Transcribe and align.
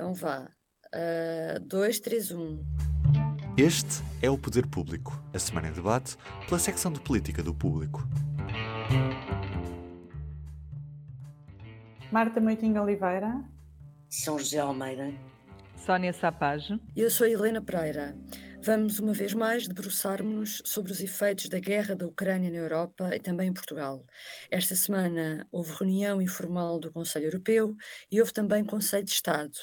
Então 0.00 0.14
vá. 0.14 0.50
Uh, 0.94 1.60
2, 1.60 2.00
3, 2.00 2.32
1. 2.32 2.64
Este 3.58 4.02
é 4.22 4.30
o 4.30 4.38
Poder 4.38 4.66
Público, 4.66 5.22
a 5.34 5.38
semana 5.38 5.68
em 5.68 5.72
debate 5.72 6.16
pela 6.48 6.58
secção 6.58 6.90
de 6.90 6.98
política 7.00 7.42
do 7.42 7.54
Público. 7.54 8.08
Marta 12.10 12.40
Moitinho 12.40 12.82
Oliveira. 12.82 13.44
São 14.08 14.38
José 14.38 14.58
Almeida. 14.60 15.12
Sónia 15.76 16.14
Sapage. 16.14 16.80
Eu 16.96 17.10
sou 17.10 17.26
Helena 17.26 17.60
Pereira. 17.60 18.16
Vamos 18.62 18.98
uma 18.98 19.14
vez 19.14 19.32
mais 19.32 19.66
debruçar-nos 19.66 20.60
sobre 20.66 20.92
os 20.92 21.00
efeitos 21.00 21.48
da 21.48 21.58
guerra 21.58 21.96
da 21.96 22.06
Ucrânia 22.06 22.50
na 22.50 22.58
Europa 22.58 23.08
e 23.16 23.18
também 23.18 23.48
em 23.48 23.54
Portugal. 23.54 24.04
Esta 24.50 24.76
semana 24.76 25.46
houve 25.50 25.72
reunião 25.72 26.20
informal 26.20 26.78
do 26.78 26.92
Conselho 26.92 27.24
Europeu 27.26 27.74
e 28.10 28.20
houve 28.20 28.34
também 28.34 28.62
Conselho 28.62 29.04
de 29.04 29.12
Estado. 29.12 29.56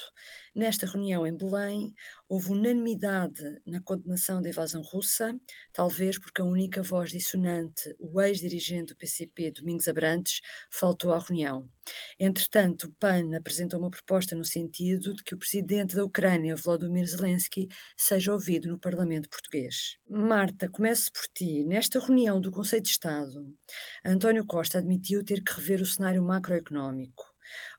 Nesta 0.52 0.84
reunião 0.84 1.24
em 1.24 1.36
Belém, 1.36 1.94
houve 2.28 2.50
unanimidade 2.52 3.42
na 3.66 3.80
condenação 3.80 4.42
da 4.42 4.50
invasão 4.50 4.82
russa, 4.82 5.34
talvez 5.72 6.18
porque 6.18 6.42
a 6.42 6.44
única 6.44 6.82
voz 6.82 7.10
dissonante, 7.10 7.94
o 7.98 8.20
ex-dirigente 8.20 8.92
do 8.92 8.96
PCP, 8.96 9.50
Domingos 9.52 9.88
Abrantes, 9.88 10.40
faltou 10.70 11.12
à 11.12 11.18
reunião. 11.18 11.68
Entretanto, 12.18 12.84
o 12.84 12.92
PAN 12.92 13.34
apresentou 13.36 13.80
uma 13.80 13.90
proposta 13.90 14.36
no 14.36 14.44
sentido 14.44 15.14
de 15.14 15.22
que 15.22 15.34
o 15.34 15.38
presidente 15.38 15.96
da 15.96 16.04
Ucrânia, 16.04 16.54
Volodymyr 16.54 17.06
Zelensky, 17.06 17.68
seja 17.96 18.32
ouvido 18.32 18.68
no 18.68 18.78
Parlamento 18.78 19.28
português. 19.28 19.96
Marta, 20.08 20.68
comece 20.68 21.10
por 21.10 21.22
ti. 21.34 21.64
Nesta 21.64 21.98
reunião 21.98 22.40
do 22.40 22.50
Conselho 22.50 22.82
de 22.82 22.90
Estado, 22.90 23.54
António 24.04 24.44
Costa 24.44 24.78
admitiu 24.78 25.24
ter 25.24 25.42
que 25.42 25.52
rever 25.52 25.80
o 25.80 25.86
cenário 25.86 26.22
macroeconómico. 26.22 27.27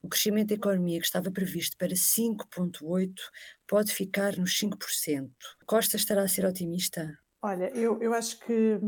O 0.02 0.10
crescimento 0.10 0.50
da 0.50 0.56
economia 0.56 1.00
que 1.00 1.06
estava 1.06 1.32
previsto 1.32 1.78
para 1.78 1.94
5,8% 1.94 3.14
pode 3.68 3.94
ficar 3.94 4.38
nos 4.38 4.60
5%. 4.60 5.30
Costa 5.66 5.96
estará 5.96 6.24
a 6.24 6.28
ser 6.28 6.46
otimista? 6.46 7.18
Olha, 7.42 7.70
eu, 7.76 8.02
eu 8.02 8.14
acho 8.14 8.40
que 8.40 8.80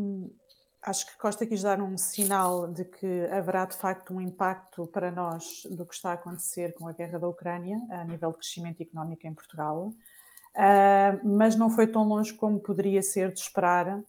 acho 0.81 1.05
que 1.05 1.17
Costa 1.17 1.45
quis 1.45 1.61
dar 1.61 1.79
um 1.81 1.97
sinal 1.97 2.67
de 2.67 2.85
que 2.85 3.25
haverá 3.31 3.65
de 3.65 3.75
facto 3.75 4.13
um 4.13 4.21
impacto 4.21 4.87
para 4.87 5.11
nós 5.11 5.63
do 5.69 5.85
que 5.85 5.93
está 5.93 6.11
a 6.11 6.13
acontecer 6.13 6.73
com 6.73 6.87
a 6.87 6.93
guerra 6.93 7.19
da 7.19 7.27
Ucrânia 7.27 7.79
a 7.91 8.03
nível 8.03 8.31
de 8.31 8.39
crescimento 8.39 8.81
económico 8.81 9.27
em 9.27 9.33
Portugal, 9.33 9.87
uh, 9.87 11.27
mas 11.37 11.55
não 11.55 11.69
foi 11.69 11.87
tão 11.87 12.03
longe 12.03 12.33
como 12.33 12.59
poderia 12.59 13.01
ser 13.03 13.31
de 13.31 13.39
esperar, 13.39 14.01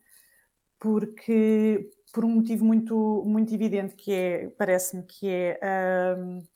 porque 0.81 1.91
por 2.13 2.25
um 2.25 2.31
motivo 2.37 2.65
muito 2.65 3.23
muito 3.27 3.55
evidente 3.55 3.95
que 3.95 4.13
é 4.13 4.49
parece-me 4.59 5.03
que 5.03 5.29
é 5.29 5.61
uh, 5.63 6.49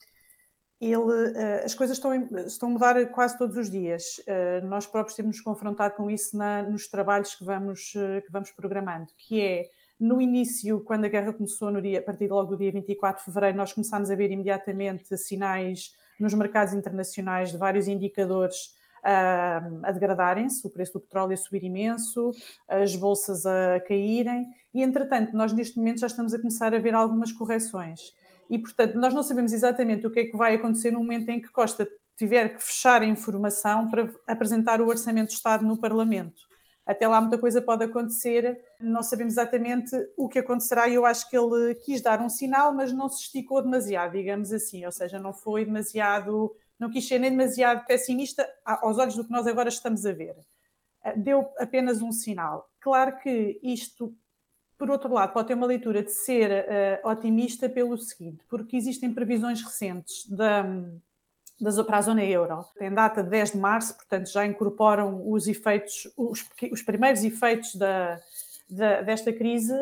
ele, 0.81 1.33
eh, 1.35 1.63
as 1.65 1.75
coisas 1.75 1.97
estão, 1.97 2.15
estão 2.47 2.69
a 2.69 2.73
mudar 2.73 3.07
quase 3.07 3.39
todos 3.39 3.57
os 3.57 3.71
dias. 3.71 4.21
Eh, 4.27 4.61
nós 4.63 4.87
próprios 4.87 5.17
temos 5.17 5.37
nos 5.37 5.45
confrontado 5.45 5.95
com 5.95 6.11
isso 6.11 6.37
na, 6.37 6.63
nos 6.63 6.87
trabalhos 6.87 7.35
que 7.35 7.45
vamos, 7.45 7.95
eh, 7.97 8.21
que 8.21 8.31
vamos 8.31 8.51
programando, 8.51 9.07
que 9.17 9.41
é 9.41 9.71
no 9.99 10.21
início, 10.21 10.81
quando 10.81 11.07
a 11.07 11.09
guerra 11.09 11.33
começou, 11.33 11.71
no 11.71 11.81
dia, 11.81 12.01
a 12.01 12.03
partir 12.03 12.29
logo 12.29 12.51
do 12.51 12.59
dia 12.59 12.71
24 12.71 13.21
de 13.21 13.25
fevereiro, 13.25 13.57
nós 13.57 13.73
começámos 13.73 14.11
a 14.11 14.15
ver 14.15 14.31
imediatamente 14.31 15.17
sinais 15.17 15.95
nos 16.21 16.35
mercados 16.35 16.75
internacionais 16.75 17.51
de 17.51 17.57
vários 17.57 17.89
indicadores 17.89 18.75
uh, 19.03 19.81
a 19.83 19.93
degradarem-se, 19.93 20.67
o 20.67 20.71
preço 20.71 20.95
do 20.95 21.01
petróleo 21.01 21.33
a 21.33 21.37
subir 21.39 21.65
imenso, 21.65 22.31
as 22.69 22.95
bolsas 22.95 23.47
a 23.47 23.81
caírem, 23.89 24.47
e 24.75 24.83
entretanto, 24.83 25.35
nós 25.35 25.55
neste 25.55 25.79
momento 25.79 26.01
já 26.01 26.09
estamos 26.09 26.35
a 26.35 26.39
começar 26.39 26.75
a 26.75 26.79
ver 26.79 26.95
algumas 26.95 27.33
correções 27.33 28.13
e, 28.51 28.59
portanto, 28.59 28.95
nós 28.95 29.13
não 29.13 29.23
sabemos 29.23 29.53
exatamente 29.53 30.07
o 30.07 30.11
que 30.11 30.21
é 30.21 30.25
que 30.25 30.37
vai 30.37 30.55
acontecer 30.55 30.91
no 30.91 31.01
momento 31.01 31.29
em 31.29 31.41
que 31.41 31.49
Costa 31.49 31.89
tiver 32.17 32.57
que 32.57 32.63
fechar 32.63 33.03
a 33.03 33.07
informação 33.07 33.89
para 33.91 34.11
apresentar 34.27 34.81
o 34.81 34.89
Orçamento 34.89 35.29
de 35.29 35.35
Estado 35.35 35.65
no 35.65 35.79
Parlamento. 35.79 36.43
Até 36.87 37.09
lá 37.09 37.21
muita 37.21 37.37
coisa 37.37 37.61
pode 37.61 37.85
acontecer, 37.85 38.59
não 38.81 39.03
sabemos 39.03 39.33
exatamente 39.33 39.91
o 40.17 40.29
que 40.29 40.39
acontecerá 40.39 40.89
e 40.89 40.95
eu 40.95 41.05
acho 41.05 41.29
que 41.29 41.37
ele 41.37 41.75
quis 41.75 42.01
dar 42.01 42.23
um 42.23 42.29
sinal, 42.29 42.73
mas 42.73 42.93
não 42.93 43.09
se 43.09 43.25
esticou 43.25 43.61
demasiado, 43.61 44.13
digamos 44.13 44.53
assim, 44.53 44.87
ou 44.87 44.93
seja, 44.93 45.19
não 45.19 45.33
foi 45.33 45.65
demasiado, 45.65 46.55
não 46.79 46.89
quis 46.89 47.07
ser 47.07 47.19
nem 47.19 47.33
demasiado 47.33 47.85
pessimista 47.87 48.49
aos 48.65 48.99
olhos 48.99 49.17
do 49.17 49.25
que 49.25 49.33
nós 49.33 49.49
agora 49.49 49.69
estamos 49.69 50.07
a 50.07 50.13
ver. 50.13 50.37
Deu 51.17 51.49
apenas 51.59 52.01
um 52.01 52.13
sinal. 52.13 52.71
Claro 52.81 53.19
que 53.19 53.59
isto 53.65 54.15
por 54.79 54.91
outro 54.91 55.13
lado, 55.13 55.33
pode 55.33 55.49
ter 55.49 55.55
uma 55.55 55.67
leitura 55.67 56.03
de 56.03 56.11
ser 56.11 56.51
uh, 57.05 57.09
otimista 57.09 57.69
pelo 57.69 57.97
seguinte, 57.97 58.45
porque 58.49 58.77
existem 58.77 59.13
previsões 59.13 59.63
recentes 59.63 60.29
da, 60.29 60.63
da, 61.61 61.85
para 61.85 61.99
a 61.99 62.03
zona 62.03 62.25
euro. 62.25 62.65
Tem 62.79 62.93
data 62.93 63.23
de 63.23 63.31
10 63.31 63.53
de 63.53 63.59
março, 63.59 63.95
portanto 63.97 64.31
já 64.31 64.45
incorporam 64.45 65.31
os 65.31 65.49
efeitos, 65.49 66.09
os, 66.17 66.45
os 66.71 66.83
primeiros 66.83 67.25
efeitos 67.25 67.75
da, 67.75 68.21
da, 68.69 69.03
desta 69.03 69.33
crise, 69.33 69.75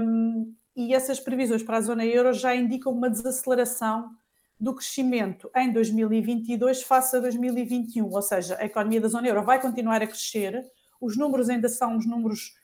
um, 0.00 0.52
e 0.74 0.92
essas 0.92 1.20
previsões 1.20 1.62
para 1.62 1.78
a 1.78 1.80
zona 1.80 2.04
euro 2.04 2.32
já 2.32 2.54
indicam 2.54 2.92
uma 2.92 3.08
desaceleração 3.08 4.10
do 4.58 4.74
crescimento 4.74 5.50
em 5.54 5.72
2022 5.72 6.82
face 6.82 7.16
a 7.16 7.20
2021, 7.20 8.10
ou 8.10 8.22
seja, 8.22 8.56
a 8.58 8.64
economia 8.64 9.00
da 9.00 9.08
zona 9.08 9.28
euro 9.28 9.42
vai 9.42 9.60
continuar 9.60 10.02
a 10.02 10.06
crescer, 10.06 10.64
os 11.00 11.16
números 11.16 11.48
ainda 11.48 11.68
são 11.68 11.96
os 11.96 12.06
números 12.06 12.54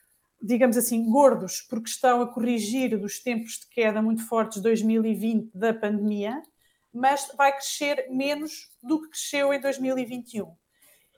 digamos 0.43 0.75
assim, 0.75 1.09
gordos, 1.09 1.61
porque 1.61 1.89
estão 1.89 2.21
a 2.21 2.27
corrigir 2.27 2.99
dos 2.99 3.19
tempos 3.19 3.59
de 3.59 3.67
queda 3.67 4.01
muito 4.01 4.27
fortes 4.27 4.57
de 4.57 4.63
2020 4.63 5.57
da 5.57 5.73
pandemia, 5.73 6.43
mas 6.93 7.31
vai 7.37 7.53
crescer 7.53 8.07
menos 8.11 8.69
do 8.83 9.01
que 9.01 9.11
cresceu 9.11 9.53
em 9.53 9.61
2021. 9.61 10.53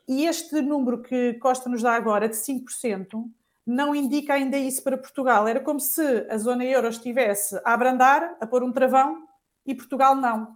E 0.08 0.28
este 0.28 0.62
número 0.62 1.02
que 1.02 1.34
Costa 1.34 1.68
nos 1.68 1.82
dá 1.82 1.96
agora, 1.96 2.30
de 2.30 2.36
5%, 2.36 3.26
não 3.66 3.96
indica 3.96 4.36
ainda 4.36 4.60
isso 4.60 4.84
para 4.84 4.96
Portugal. 4.96 5.48
Era 5.48 5.60
como 5.60 5.80
se 5.80 6.28
a 6.30 6.38
zona 6.38 6.64
euro 6.64 6.88
estivesse 6.88 7.60
a 7.66 7.74
abrandar, 7.74 8.38
a 8.40 8.46
pôr 8.46 8.64
um 8.64 8.72
travão, 8.72 9.28
e 9.66 9.74
Portugal 9.74 10.16
não. 10.16 10.56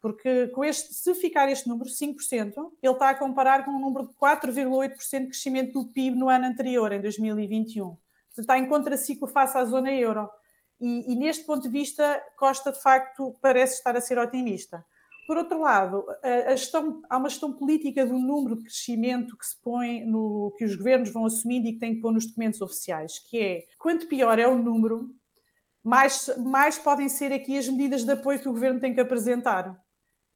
Porque 0.00 0.48
com 0.48 0.64
este, 0.64 0.92
se 0.92 1.14
ficar 1.14 1.48
este 1.48 1.68
número, 1.68 1.88
5%, 1.88 2.72
ele 2.82 2.92
está 2.92 3.10
a 3.10 3.14
comparar 3.14 3.64
com 3.64 3.70
um 3.70 3.80
número 3.80 4.08
de 4.08 4.14
4,8% 4.14 5.20
de 5.20 5.26
crescimento 5.28 5.72
do 5.72 5.86
PIB 5.86 6.18
no 6.18 6.28
ano 6.28 6.46
anterior, 6.46 6.92
em 6.92 7.00
2021 7.00 7.96
está 8.40 8.58
em 8.58 8.68
contraciclo 8.68 9.26
face 9.28 9.56
à 9.56 9.64
zona 9.64 9.92
euro. 9.92 10.28
E, 10.80 11.12
e, 11.12 11.16
neste 11.16 11.44
ponto 11.44 11.62
de 11.62 11.68
vista, 11.68 12.22
Costa, 12.36 12.70
de 12.72 12.80
facto, 12.80 13.36
parece 13.40 13.74
estar 13.74 13.96
a 13.96 14.00
ser 14.00 14.18
otimista. 14.18 14.84
Por 15.26 15.36
outro 15.36 15.60
lado, 15.60 16.04
a, 16.22 16.52
a 16.52 16.56
gestão, 16.56 17.02
há 17.10 17.18
uma 17.18 17.28
gestão 17.28 17.52
política 17.52 18.06
do 18.06 18.18
número 18.18 18.56
de 18.56 18.62
crescimento 18.62 19.36
que 19.36 19.44
se 19.44 19.60
põe 19.60 20.04
no 20.04 20.54
que 20.56 20.64
os 20.64 20.74
governos 20.74 21.10
vão 21.10 21.26
assumindo 21.26 21.68
e 21.68 21.72
que 21.72 21.78
têm 21.78 21.96
que 21.96 22.00
pôr 22.00 22.12
nos 22.12 22.26
documentos 22.26 22.60
oficiais, 22.60 23.18
que 23.18 23.38
é 23.38 23.64
quanto 23.78 24.06
pior 24.06 24.38
é 24.38 24.48
o 24.48 24.56
número, 24.56 25.10
mais, 25.82 26.30
mais 26.38 26.78
podem 26.78 27.08
ser 27.08 27.32
aqui 27.32 27.58
as 27.58 27.68
medidas 27.68 28.04
de 28.04 28.12
apoio 28.12 28.38
que 28.38 28.48
o 28.48 28.52
governo 28.52 28.80
tem 28.80 28.94
que 28.94 29.00
apresentar. 29.00 29.78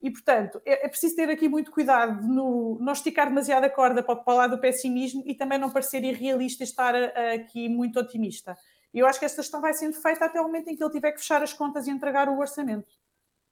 E, 0.02 0.10
portanto, 0.10 0.60
é, 0.66 0.84
é, 0.84 0.88
preciso 0.88 1.14
ter 1.14 1.30
aqui 1.30 1.48
muito 1.48 1.70
cuidado 1.70 2.26
no, 2.26 2.76
não 2.80 2.92
esticar 2.92 3.28
demasiado 3.28 3.64
a 3.64 3.70
corda 3.70 4.02
para, 4.02 4.16
para 4.16 4.34
o 4.34 4.36
lado 4.36 4.56
do 4.56 4.60
pessimismo 4.60 5.22
e 5.24 5.34
também 5.34 5.58
não 5.58 5.70
parecer 5.70 6.02
irrealista 6.02 6.64
estar 6.64 6.94
a, 6.94 6.98
a, 6.98 7.34
aqui 7.34 7.68
muito 7.68 8.00
otimista. 8.00 8.56
E 8.92 8.98
eu 8.98 9.06
acho 9.06 9.20
que 9.20 9.24
esta 9.24 9.40
gestão 9.40 9.60
vai 9.60 9.72
sendo 9.72 9.94
feita 9.94 10.24
até 10.24 10.40
o 10.40 10.44
momento 10.44 10.68
em 10.68 10.76
que 10.76 10.82
ele 10.82 10.90
tiver 10.90 11.12
que 11.12 11.20
fechar 11.20 11.42
as 11.42 11.52
contas 11.52 11.86
e 11.86 11.90
entregar 11.90 12.28
o 12.28 12.38
orçamento. 12.38 12.92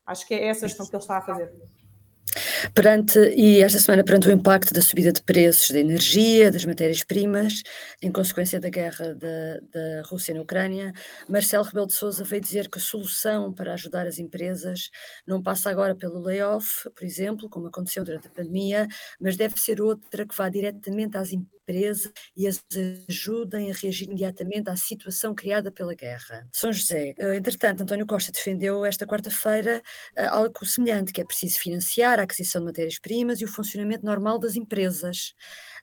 Acho 0.04 0.26
que 0.26 0.34
é 0.34 0.46
essa 0.46 0.66
gestão 0.66 0.86
que 0.86 0.94
ele 0.94 1.02
está 1.02 1.18
a 1.18 1.22
fazer. 1.22 1.52
Perante, 2.74 3.18
e 3.36 3.60
esta 3.62 3.78
semana, 3.78 4.04
perante 4.04 4.28
o 4.28 4.32
impacto 4.32 4.72
da 4.72 4.80
subida 4.80 5.12
de 5.12 5.22
preços 5.22 5.70
da 5.70 5.80
energia, 5.80 6.50
das 6.50 6.64
matérias-primas, 6.64 7.62
em 8.00 8.12
consequência 8.12 8.60
da 8.60 8.68
guerra 8.68 9.14
da, 9.14 9.60
da 9.72 10.02
Rússia 10.04 10.34
na 10.34 10.42
Ucrânia, 10.42 10.92
Marcelo 11.28 11.64
Rebelo 11.64 11.86
de 11.86 11.94
Sousa 11.94 12.24
veio 12.24 12.40
dizer 12.42 12.68
que 12.68 12.78
a 12.78 12.80
solução 12.80 13.52
para 13.52 13.74
ajudar 13.74 14.06
as 14.06 14.18
empresas 14.18 14.90
não 15.26 15.42
passa 15.42 15.70
agora 15.70 15.94
pelo 15.94 16.20
layoff, 16.20 16.88
por 16.94 17.04
exemplo, 17.04 17.48
como 17.48 17.66
aconteceu 17.66 18.04
durante 18.04 18.28
a 18.28 18.30
pandemia, 18.30 18.86
mas 19.20 19.36
deve 19.36 19.58
ser 19.58 19.80
outra 19.80 20.26
que 20.26 20.36
vá 20.36 20.48
diretamente 20.48 21.16
às 21.16 21.32
empresas 21.32 21.59
empresa 21.70 22.12
e 22.36 22.46
as 22.46 22.64
ajudem 23.08 23.70
a 23.70 23.74
reagir 23.74 24.06
imediatamente 24.06 24.68
à 24.68 24.76
situação 24.76 25.34
criada 25.34 25.70
pela 25.70 25.94
guerra. 25.94 26.46
São 26.52 26.72
José, 26.72 27.14
eh, 27.16 27.36
entretanto, 27.36 27.82
António 27.82 28.06
Costa 28.06 28.32
defendeu 28.32 28.84
esta 28.84 29.06
quarta-feira 29.06 29.82
eh, 30.16 30.26
algo 30.26 30.66
semelhante, 30.66 31.12
que 31.12 31.20
é 31.20 31.24
preciso 31.24 31.58
financiar 31.58 32.18
a 32.18 32.24
aquisição 32.24 32.60
de 32.60 32.66
matérias-primas 32.66 33.40
e 33.40 33.44
o 33.44 33.48
funcionamento 33.48 34.04
normal 34.04 34.38
das 34.38 34.56
empresas. 34.56 35.34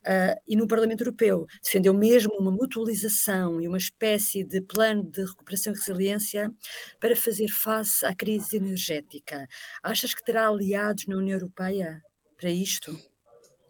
Uh, 0.05 0.39
e 0.47 0.55
no 0.55 0.67
Parlamento 0.67 1.01
Europeu 1.01 1.47
defendeu 1.61 1.91
mesmo 1.91 2.31
uma 2.39 2.51
mutualização 2.51 3.59
e 3.59 3.67
uma 3.67 3.79
espécie 3.79 4.43
de 4.43 4.61
plano 4.61 5.03
de 5.03 5.25
recuperação 5.25 5.73
e 5.73 5.75
resiliência 5.75 6.53
para 6.99 7.15
fazer 7.15 7.47
face 7.47 8.05
à 8.05 8.15
crise 8.15 8.57
energética. 8.57 9.47
Achas 9.81 10.13
que 10.13 10.23
terá 10.23 10.47
aliados 10.47 11.07
na 11.07 11.17
União 11.17 11.35
Europeia 11.35 12.01
para 12.37 12.51
isto? 12.51 12.95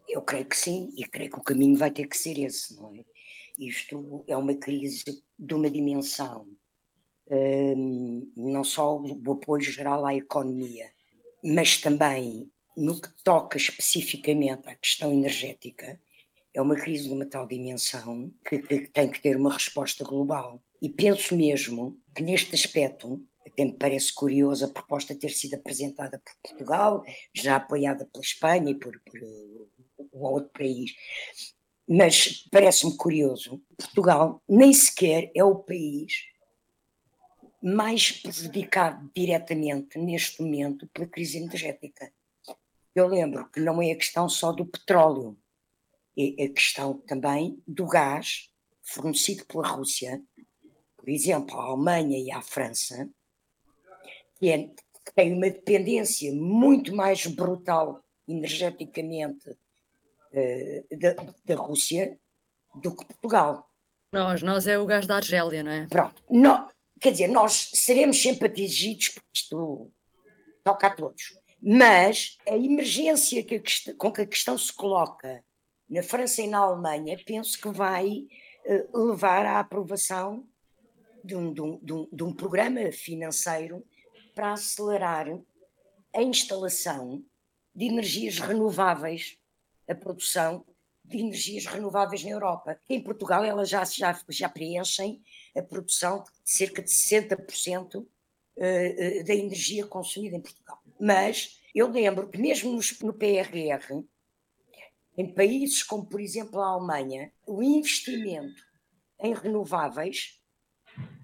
Eu 0.08 0.22
creio 0.22 0.46
que 0.46 0.58
sim, 0.58 0.90
e 0.96 1.04
creio 1.06 1.32
que 1.32 1.40
o 1.40 1.44
caminho 1.44 1.78
vai 1.78 1.92
ter 1.92 2.08
que 2.08 2.18
ser 2.18 2.40
esse, 2.40 2.76
não 2.76 2.94
é? 2.96 3.04
Isto 3.60 4.24
é 4.28 4.38
uma 4.38 4.56
crise 4.56 5.24
de 5.38 5.54
uma 5.54 5.70
dimensão, 5.70 6.48
um, 7.30 8.32
não 8.36 8.64
só 8.64 8.98
o 8.98 9.32
apoio 9.32 9.64
geral 9.64 10.06
à 10.06 10.16
economia, 10.16 10.92
mas 11.44 11.82
também 11.82 12.50
no 12.78 13.02
que 13.02 13.10
toca 13.24 13.58
especificamente 13.58 14.70
à 14.70 14.76
questão 14.76 15.12
energética, 15.12 16.00
é 16.54 16.62
uma 16.62 16.76
crise 16.76 17.08
de 17.08 17.14
uma 17.14 17.26
tal 17.26 17.48
dimensão 17.48 18.32
que, 18.48 18.60
que, 18.60 18.88
tem 18.88 19.10
que 19.10 19.20
ter 19.20 19.36
uma 19.36 19.52
resposta 19.52 20.04
global. 20.04 20.62
E 20.80 20.88
penso 20.88 21.36
mesmo 21.36 22.00
que 22.16 22.22
neste 22.22 22.54
aspecto, 22.54 23.24
até 23.46 23.66
me 23.66 23.74
parece 23.74 24.14
curioso 24.14 24.66
a 24.66 24.68
proposta 24.68 25.16
ter 25.16 25.30
sido 25.30 25.56
apresentada 25.56 26.22
por 26.24 26.34
Portugal, 26.44 27.04
já 27.34 27.56
apoiada 27.56 28.06
pela 28.06 28.24
Espanha 28.24 28.72
e 28.72 28.76
por, 28.76 29.00
por 29.04 29.20
um 30.18 30.24
outro 30.24 30.52
país, 30.52 30.96
mas 31.88 32.46
parece-me 32.52 32.98
curioso, 32.98 33.62
Portugal 33.78 34.42
nem 34.48 34.74
sequer 34.74 35.32
é 35.34 35.44
o 35.44 35.56
país 35.56 36.26
mais 37.62 38.12
prejudicado 38.12 39.10
diretamente 39.16 39.98
neste 39.98 40.42
momento 40.42 40.88
pela 40.88 41.08
crise 41.08 41.38
energética. 41.38 42.12
Eu 42.94 43.08
lembro 43.08 43.50
que 43.50 43.60
não 43.60 43.82
é 43.82 43.92
a 43.92 43.96
questão 43.96 44.28
só 44.28 44.52
do 44.52 44.66
petróleo, 44.66 45.38
é 46.18 46.46
a 46.46 46.50
questão 46.50 46.98
também 47.00 47.62
do 47.68 47.86
gás 47.86 48.50
fornecido 48.82 49.46
pela 49.46 49.68
Rússia, 49.68 50.22
por 50.96 51.10
exemplo, 51.10 51.60
à 51.60 51.66
Alemanha 51.66 52.18
e 52.18 52.32
à 52.32 52.42
França, 52.42 53.10
que, 54.36 54.50
é, 54.50 54.68
que 54.68 55.14
tem 55.16 55.34
uma 55.34 55.50
dependência 55.50 56.34
muito 56.34 56.96
mais 56.96 57.26
brutal 57.28 58.04
energeticamente 58.28 59.58
uh, 60.38 60.98
da, 60.98 61.16
da 61.46 61.62
Rússia 61.62 62.18
do 62.76 62.96
que 62.96 63.06
Portugal. 63.06 63.70
Nós, 64.14 64.42
nós 64.42 64.68
é 64.68 64.78
o 64.78 64.86
gás 64.86 65.06
da 65.06 65.18
Argélia, 65.18 65.64
não 65.64 65.72
é? 65.72 65.88
Pronto. 65.88 66.24
Não, 66.30 66.70
quer 67.02 67.12
dizer, 67.12 67.28
nós 67.28 67.72
seremos 67.74 68.22
sempre 68.22 68.48
atingidos 68.48 69.10
porque 69.10 69.28
isto 69.34 69.92
toca 70.64 70.88
a 70.88 70.96
todos. 70.96 71.38
Mas 71.62 72.38
a 72.48 72.56
emergência 72.56 73.44
que 73.44 73.56
a 73.56 73.94
com 73.96 74.12
que 74.12 74.22
a 74.22 74.28
questão 74.28 74.58
se 74.58 74.72
coloca 74.72 75.44
na 75.90 76.04
França 76.04 76.42
e 76.42 76.48
na 76.48 76.60
Alemanha, 76.60 77.20
penso 77.26 77.60
que 77.60 77.70
vai 77.70 78.28
uh, 78.66 79.08
levar 79.08 79.46
à 79.46 79.60
aprovação 79.60 80.46
de 81.24 81.36
um, 81.36 81.54
de, 81.54 81.62
um, 81.62 81.80
de, 81.82 81.94
um, 81.94 82.10
de 82.12 82.24
um, 82.24 82.34
programa 82.34 82.92
financeiro 82.92 83.86
para 84.36 84.54
acelerar 84.54 85.28
a 86.14 86.22
instalação 86.22 87.24
de 87.74 87.86
energias 87.86 88.40
renováveis, 88.40 89.38
a 89.88 89.96
produção 89.96 90.66
de 91.04 91.20
energias 91.20 91.66
renováveis 91.66 92.24
na 92.24 92.32
Europa. 92.32 92.80
Em 92.90 93.02
Portugal, 93.02 93.44
elas 93.44 93.70
já, 93.70 93.84
já, 93.86 94.20
já 94.30 94.50
preenchem 94.50 95.22
a 95.56 95.62
produção 95.62 96.24
de 96.24 96.52
cerca 96.52 96.82
de 96.82 96.90
60% 96.90 98.06
eh, 98.58 99.20
eh, 99.20 99.24
da 99.24 99.34
energia 99.34 99.86
consumida 99.86 100.36
em 100.36 100.42
Portugal. 100.42 100.80
Mas 101.00 101.62
eu 101.74 101.90
lembro 101.90 102.28
que, 102.28 102.38
mesmo 102.38 102.80
no 103.04 103.14
PRR, 103.14 104.04
em 105.18 105.34
países 105.34 105.82
como, 105.84 106.06
por 106.06 106.20
exemplo, 106.20 106.60
a 106.60 106.70
Alemanha, 106.70 107.32
o 107.46 107.64
investimento 107.64 108.62
em 109.20 109.34
renováveis 109.34 110.42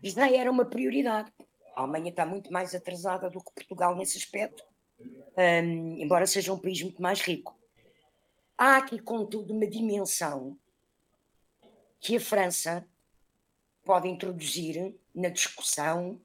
já 0.03 0.31
era 0.31 0.51
uma 0.51 0.65
prioridade. 0.65 1.31
A 1.75 1.81
Alemanha 1.81 2.09
está 2.09 2.25
muito 2.25 2.51
mais 2.51 2.73
atrasada 2.73 3.29
do 3.29 3.39
que 3.39 3.53
Portugal 3.53 3.95
nesse 3.95 4.17
aspecto, 4.17 4.63
um, 4.99 5.97
embora 6.01 6.25
seja 6.25 6.53
um 6.53 6.59
país 6.59 6.81
muito 6.81 7.01
mais 7.01 7.19
rico. 7.21 7.57
Há 8.65 8.77
aqui, 8.77 8.97
contudo, 8.97 9.53
uma 9.53 9.67
dimensão 9.67 10.57
que 11.99 12.15
a 12.15 12.19
França 12.21 12.87
pode 13.83 14.07
introduzir 14.07 14.95
na 15.13 15.27
discussão 15.27 16.17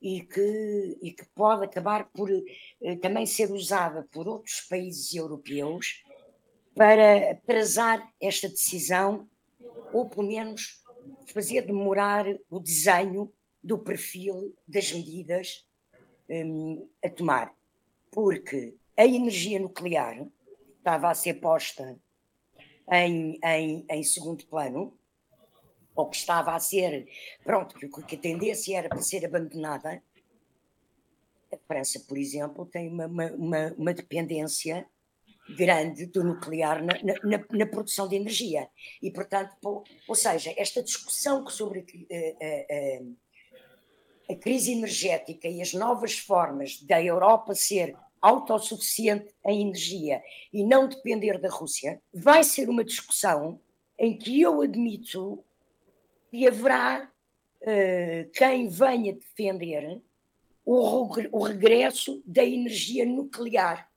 e 0.00 0.22
que, 0.22 0.98
e 1.02 1.10
que 1.10 1.26
pode 1.34 1.64
acabar 1.64 2.08
por 2.12 2.30
eh, 2.30 2.94
também 3.02 3.26
ser 3.26 3.50
usada 3.50 4.06
por 4.12 4.28
outros 4.28 4.60
países 4.70 5.12
europeus 5.12 6.04
para 6.76 7.32
atrasar 7.32 8.08
esta 8.20 8.48
decisão 8.48 9.28
ou 9.92 10.08
pelo 10.08 10.28
menos 10.28 10.84
fazer 11.26 11.62
demorar 11.62 12.24
o 12.48 12.60
desenho 12.60 13.32
do 13.64 13.76
perfil 13.76 14.56
das 14.64 14.92
medidas 14.92 15.66
um, 16.28 16.88
a 17.04 17.10
tomar. 17.10 17.52
Porque 18.12 18.76
a 18.96 19.04
energia 19.04 19.58
nuclear 19.58 20.24
estava 20.80 21.10
a 21.10 21.14
ser 21.14 21.34
posta 21.34 21.98
em, 22.90 23.38
em, 23.44 23.86
em 23.88 24.02
segundo 24.02 24.46
plano, 24.46 24.98
ou 25.94 26.08
que 26.08 26.16
estava 26.16 26.54
a 26.54 26.60
ser, 26.60 27.06
pronto, 27.44 27.76
que 27.78 28.16
a 28.16 28.18
tendência 28.18 28.78
era 28.78 28.88
para 28.88 29.02
ser 29.02 29.24
abandonada. 29.24 30.02
A 31.52 31.56
França, 31.66 32.00
por 32.08 32.16
exemplo, 32.16 32.66
tem 32.66 32.88
uma, 32.88 33.06
uma, 33.06 33.74
uma 33.76 33.94
dependência 33.94 34.88
grande 35.56 36.06
do 36.06 36.22
nuclear 36.22 36.82
na, 36.82 36.94
na, 37.02 37.44
na, 37.50 37.66
produção 37.66 38.08
de 38.08 38.16
energia. 38.16 38.68
E, 39.02 39.10
portanto, 39.10 39.84
ou 40.08 40.14
seja, 40.14 40.54
esta 40.56 40.82
discussão 40.82 41.46
sobre 41.48 41.80
a, 41.80 42.14
a, 42.14 42.46
eh, 42.70 43.02
a, 44.30 44.36
crise 44.36 44.72
energética 44.72 45.48
e 45.48 45.60
as 45.60 45.74
novas 45.74 46.18
formas 46.18 46.80
da 46.82 47.02
Europa 47.02 47.54
ser 47.54 47.96
autossuficiente 48.20 49.34
em 49.46 49.62
energia 49.62 50.22
e 50.52 50.64
não 50.64 50.88
depender 50.88 51.38
da 51.38 51.48
Rússia, 51.48 52.00
vai 52.12 52.44
ser 52.44 52.68
uma 52.68 52.84
discussão 52.84 53.60
em 53.98 54.16
que 54.16 54.40
eu 54.40 54.60
admito 54.62 55.42
que 56.30 56.46
haverá 56.46 57.10
uh, 57.62 58.30
quem 58.32 58.68
venha 58.68 59.14
defender 59.14 60.00
o, 60.64 61.42
regresso 61.42 62.22
da 62.24 62.44
energia 62.44 63.04
nuclear 63.04 63.90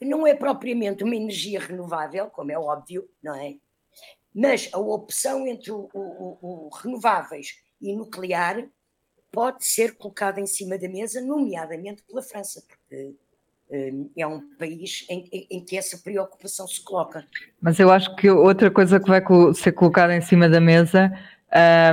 não 0.00 0.26
é 0.26 0.34
propriamente 0.34 1.02
uma 1.04 1.16
energia 1.16 1.58
renovável, 1.58 2.28
como 2.30 2.52
é 2.52 2.58
óbvio, 2.58 3.08
não 3.22 3.34
é? 3.34 3.56
Mas 4.34 4.68
a 4.72 4.78
opção 4.78 5.46
entre 5.46 5.72
o, 5.72 5.88
o, 5.94 6.66
o 6.66 6.68
renováveis 6.68 7.62
e 7.80 7.94
nuclear 7.94 8.68
pode 9.32 9.64
ser 9.64 9.96
colocada 9.96 10.40
em 10.40 10.46
cima 10.46 10.78
da 10.78 10.88
mesa, 10.88 11.20
nomeadamente 11.20 12.02
pela 12.02 12.22
França, 12.22 12.62
porque 12.66 13.14
um, 13.70 14.10
é 14.16 14.26
um 14.26 14.40
país 14.56 15.04
em, 15.08 15.28
em, 15.32 15.46
em, 15.50 15.64
que 15.64 15.76
essa 15.76 15.98
preocupação 15.98 16.66
se 16.66 16.82
coloca. 16.82 17.24
Mas 17.60 17.78
eu 17.78 17.90
acho 17.90 18.14
que 18.16 18.30
outra 18.30 18.70
coisa 18.70 19.00
que 19.00 19.08
vai 19.08 19.22
ser 19.54 19.72
colocada 19.72 20.14
em 20.14 20.20
cima 20.20 20.48
da 20.48 20.60
mesa 20.60 21.12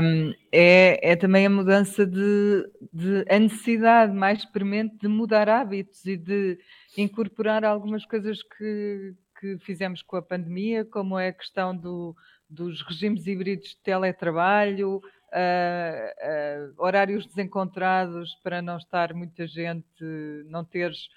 um, 0.02 0.34
é, 0.52 1.12
é, 1.12 1.16
também 1.16 1.46
a 1.46 1.50
mudança 1.50 2.06
de, 2.06 2.70
de, 2.92 3.26
a 3.30 3.40
necessidade 3.40 4.14
mais 4.14 4.44
premente 4.46 4.98
de 4.98 5.08
mudar 5.08 5.48
hábitos 5.48 6.06
e 6.06 6.18
de 6.18 6.58
incorporar 6.98 7.64
algumas 7.64 8.06
coisas 8.06 8.42
que, 8.42 9.14
que 9.40 9.58
fizemos 9.60 10.02
com 10.02 10.16
a 10.16 10.22
pandemia, 10.22 10.86
como 10.86 11.20
é 11.20 11.30
a 11.30 11.34
questão 11.34 11.76
do, 11.76 12.16
dos 12.50 12.82
regimes 12.82 13.26
híbridos 13.28 13.70
de 13.70 13.78
teletrabalho, 13.78 15.02
uh, 15.34 16.70
uh, 16.70 16.74
horários 16.78 17.26
desencontrados 17.26 18.36
para 18.44 18.62
não 18.62 18.78
estar 18.78 19.14
muita 19.14 19.48
gente, 19.48 20.04
não 20.46 20.64
teres 20.64 21.10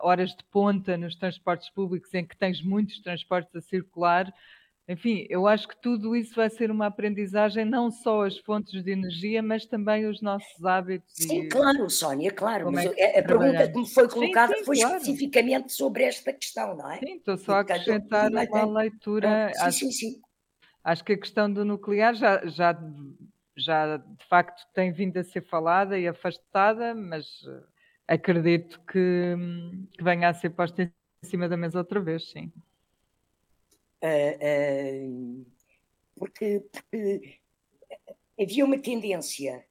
horas 0.00 0.30
de 0.30 0.42
ponta 0.50 0.96
nos 0.96 1.14
transportes 1.14 1.70
públicos 1.70 2.12
em 2.14 2.24
que 2.24 2.36
tens 2.36 2.60
muitos 2.60 2.98
transportes 3.00 3.54
a 3.54 3.60
circular. 3.60 4.32
Enfim, 4.88 5.24
eu 5.30 5.46
acho 5.46 5.68
que 5.68 5.80
tudo 5.80 6.16
isso 6.16 6.34
vai 6.34 6.50
ser 6.50 6.68
uma 6.70 6.86
aprendizagem, 6.86 7.64
não 7.64 7.88
só 7.90 8.24
as 8.24 8.36
fontes 8.38 8.82
de 8.82 8.90
energia, 8.90 9.40
mas 9.40 9.64
também 9.64 10.06
os 10.06 10.20
nossos 10.20 10.64
hábitos. 10.64 11.14
Sim, 11.14 11.42
e... 11.42 11.48
claro, 11.48 11.88
Sónia, 11.88 12.32
claro. 12.32 12.72
Mas 12.72 12.92
é 12.96 13.20
a 13.20 13.22
pergunta 13.22 13.68
que 13.68 13.78
me 13.78 13.88
foi 13.88 14.08
colocada 14.08 14.52
sim, 14.52 14.58
sim, 14.58 14.64
foi 14.64 14.78
claro. 14.78 14.96
especificamente 14.96 15.72
sobre 15.72 16.02
esta 16.02 16.32
questão, 16.32 16.76
não 16.76 16.90
é? 16.90 16.98
Sim, 16.98 17.14
estou 17.14 17.36
só 17.36 17.52
a 17.54 17.60
acrescentar 17.60 18.30
uma 18.30 18.46
tem... 18.46 18.72
leitura. 18.72 19.52
sim, 19.54 19.60
acho, 19.60 19.78
sim, 19.78 19.90
sim. 19.92 20.20
Acho 20.82 21.04
que 21.04 21.12
a 21.12 21.18
questão 21.18 21.52
do 21.52 21.64
nuclear 21.64 22.14
já, 22.14 22.44
já, 22.46 22.76
já 23.56 23.96
de 23.96 24.24
facto 24.28 24.66
tem 24.72 24.92
vindo 24.92 25.16
a 25.18 25.24
ser 25.24 25.42
falada 25.42 25.98
e 25.98 26.08
afastada, 26.08 26.94
mas 26.94 27.44
eh, 27.46 27.62
acredito 28.08 28.80
que, 28.80 29.34
que 29.92 30.02
venha 30.02 30.28
a 30.28 30.34
ser 30.34 30.50
posta 30.50 30.82
em 30.82 30.92
cima 31.22 31.48
da 31.48 31.56
mesa 31.56 31.78
outra 31.78 32.00
vez, 32.00 32.30
sim. 32.30 32.52
Uh, 34.02 35.40
uh, 35.40 35.46
porque, 36.16 36.64
porque, 36.72 37.40
havia 38.40 38.64
uma 38.64 38.78
tendência 38.78 39.64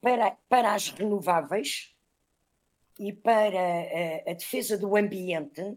para, 0.00 0.32
para 0.48 0.74
as 0.74 0.90
renováveis 0.90 1.94
e 2.98 3.12
para 3.12 3.58
a, 3.58 4.30
a 4.30 4.34
defesa 4.34 4.78
do 4.78 4.96
ambiente 4.96 5.76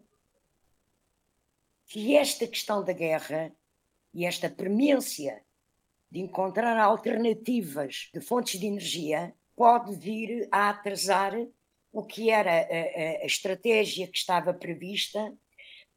que 1.88 2.16
esta 2.16 2.48
questão 2.48 2.84
da 2.84 2.94
guerra 2.94 3.52
e 4.14 4.26
esta 4.26 4.50
premência 4.50 5.44
de 6.14 6.20
encontrar 6.20 6.78
alternativas 6.78 8.12
de 8.14 8.22
fontes 8.22 8.60
de 8.60 8.68
energia 8.68 9.34
pode 9.56 9.96
vir 9.96 10.48
a 10.52 10.70
atrasar 10.70 11.34
o 11.92 12.04
que 12.04 12.30
era 12.30 12.52
a, 12.52 13.24
a, 13.24 13.26
estratégia 13.26 14.06
que 14.06 14.18
estava 14.18 14.54
prevista 14.54 15.34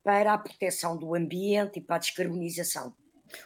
para 0.03 0.33
a 0.33 0.39
proteção 0.39 0.97
do 0.97 1.15
ambiente 1.15 1.79
e 1.79 1.83
para 1.83 1.97
a 1.97 1.99
descarbonização. 1.99 2.95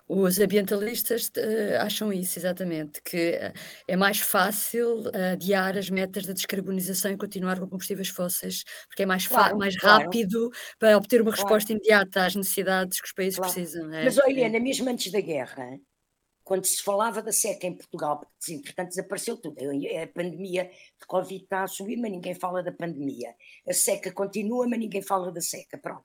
Os 0.06 0.38
ambientalistas 0.38 1.26
uh, 1.28 1.80
acham 1.80 2.12
isso, 2.12 2.38
exatamente, 2.38 3.02
que 3.02 3.30
uh, 3.32 3.52
é 3.88 3.96
mais 3.96 4.20
fácil 4.20 5.00
uh, 5.08 5.32
adiar 5.32 5.76
as 5.76 5.90
metas 5.90 6.24
da 6.24 6.34
descarbonização 6.34 7.10
e 7.10 7.16
continuar 7.16 7.58
com 7.58 7.66
combustíveis 7.66 8.10
fósseis, 8.10 8.62
porque 8.86 9.02
é 9.02 9.06
mais, 9.06 9.26
claro, 9.26 9.58
mais 9.58 9.76
claro. 9.76 10.04
rápido 10.04 10.50
para 10.78 10.96
obter 10.96 11.20
uma 11.20 11.32
resposta 11.32 11.72
claro. 11.72 11.82
imediata 11.82 12.26
às 12.26 12.36
necessidades 12.36 13.00
que 13.00 13.06
os 13.06 13.12
países 13.12 13.40
precisam. 13.40 13.92
É? 13.92 14.04
Mas 14.04 14.18
olha, 14.18 14.46
Ana, 14.46 14.60
mesmo 14.60 14.88
antes 14.88 15.10
da 15.10 15.20
guerra, 15.20 15.80
quando 16.50 16.66
se 16.66 16.82
falava 16.82 17.22
da 17.22 17.30
seca 17.30 17.64
em 17.64 17.76
Portugal, 17.76 18.18
porque 18.18 18.54
entretanto 18.54 18.88
desapareceu 18.88 19.36
tudo, 19.36 19.56
a 19.60 20.06
pandemia 20.08 20.64
de 20.64 21.06
Covid 21.06 21.44
está 21.44 21.62
a 21.62 21.68
subir, 21.68 21.96
mas 21.96 22.10
ninguém 22.10 22.34
fala 22.34 22.60
da 22.60 22.72
pandemia. 22.72 23.36
A 23.68 23.72
seca 23.72 24.10
continua, 24.10 24.66
mas 24.66 24.80
ninguém 24.80 25.00
fala 25.00 25.30
da 25.30 25.40
seca. 25.40 25.78
Pronto 25.78 26.04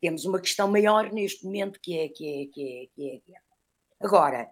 temos 0.00 0.24
uma 0.24 0.40
questão 0.40 0.68
maior 0.68 1.12
neste 1.12 1.44
momento 1.44 1.78
que 1.80 1.98
é, 1.98 2.08
que 2.08 2.26
é, 2.26 2.46
que 2.46 2.62
é, 2.62 2.86
que 2.94 3.10
é 3.10 3.16
a 3.16 3.20
guerra. 3.26 3.44
Agora, 4.00 4.50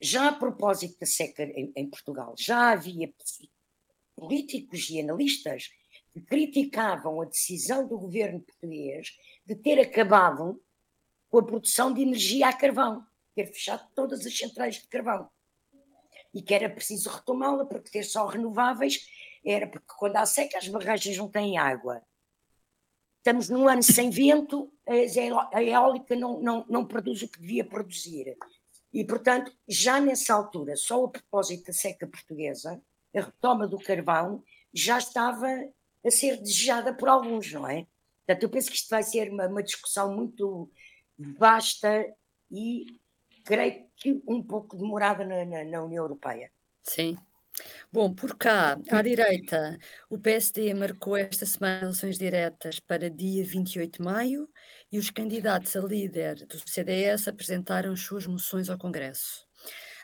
já 0.00 0.28
a 0.28 0.32
propósito 0.32 0.98
da 0.98 1.06
seca 1.06 1.42
em, 1.42 1.72
em 1.76 1.88
Portugal, 1.88 2.34
já 2.38 2.72
havia 2.72 3.12
políticos 4.14 4.88
e 4.88 5.00
analistas 5.00 5.70
que 6.10 6.20
criticavam 6.20 7.20
a 7.20 7.26
decisão 7.26 7.86
do 7.86 7.98
governo 7.98 8.40
português 8.40 9.16
de 9.44 9.54
ter 9.54 9.78
acabado 9.78 10.60
com 11.28 11.38
a 11.38 11.44
produção 11.44 11.92
de 11.92 12.00
energia 12.00 12.48
a 12.48 12.52
carvão, 12.52 13.04
ter 13.36 13.46
fechado 13.46 13.86
todas 13.94 14.26
as 14.26 14.36
centrais 14.36 14.76
de 14.76 14.88
carvão. 14.88 15.30
E 16.34 16.42
que 16.42 16.52
era 16.52 16.68
preciso 16.68 17.08
retomá-la, 17.08 17.64
porque 17.64 17.90
ter 17.90 18.02
só 18.02 18.26
renováveis 18.26 19.06
era 19.44 19.68
porque 19.68 19.86
quando 19.96 20.16
há 20.16 20.26
seca 20.26 20.58
as 20.58 20.66
barragens 20.66 21.16
não 21.16 21.28
têm 21.28 21.56
água 21.56 22.02
estamos 23.26 23.48
num 23.48 23.68
ano 23.68 23.82
sem 23.82 24.08
vento, 24.08 24.72
a 25.52 25.60
eólica 25.60 26.14
não, 26.14 26.40
não, 26.40 26.64
não 26.68 26.86
produz 26.86 27.22
o 27.22 27.28
que 27.28 27.40
devia 27.40 27.64
produzir. 27.64 28.36
E, 28.94 29.04
portanto, 29.04 29.52
já 29.66 30.00
nessa 30.00 30.32
altura, 30.32 30.76
só 30.76 31.04
a 31.04 31.08
propósito 31.08 31.66
da 31.66 31.72
seca 31.72 32.06
portuguesa, 32.06 32.80
a 33.14 33.20
retoma 33.20 33.66
do 33.66 33.78
carvão 33.78 34.44
já 34.72 34.98
estava 34.98 35.48
a 36.04 36.10
ser 36.10 36.36
desejada 36.36 36.94
por 36.94 37.08
alguns, 37.08 37.52
não 37.52 37.68
é? 37.68 37.84
Portanto, 38.24 38.44
eu 38.44 38.48
penso 38.48 38.70
que 38.70 38.76
isto 38.76 38.88
vai 38.88 39.02
ser 39.02 39.28
uma, 39.28 39.48
uma 39.48 39.62
discussão 39.62 40.14
muito 40.14 40.70
vasta 41.18 42.06
e 42.48 43.00
creio 43.46 43.86
que 43.96 44.22
um 44.28 44.42
pouco 44.42 44.76
demorada 44.76 45.24
na, 45.24 45.44
na, 45.44 45.64
na 45.64 45.82
União 45.82 46.04
Europeia. 46.04 46.50
Sim, 46.82 47.16
Bom, 47.90 48.12
por 48.14 48.36
cá, 48.36 48.78
à 48.90 49.02
direita, 49.02 49.78
o 50.10 50.18
PSD 50.18 50.74
marcou 50.74 51.16
esta 51.16 51.46
semana 51.46 51.84
eleições 51.84 52.18
diretas 52.18 52.78
para 52.80 53.08
dia 53.08 53.44
28 53.44 53.98
de 53.98 54.04
maio 54.04 54.48
e 54.92 54.98
os 54.98 55.10
candidatos 55.10 55.74
a 55.74 55.80
líder 55.80 56.46
do 56.46 56.58
CDS 56.68 57.28
apresentaram 57.28 57.92
as 57.92 58.00
suas 58.00 58.26
moções 58.26 58.68
ao 58.68 58.78
Congresso. 58.78 59.46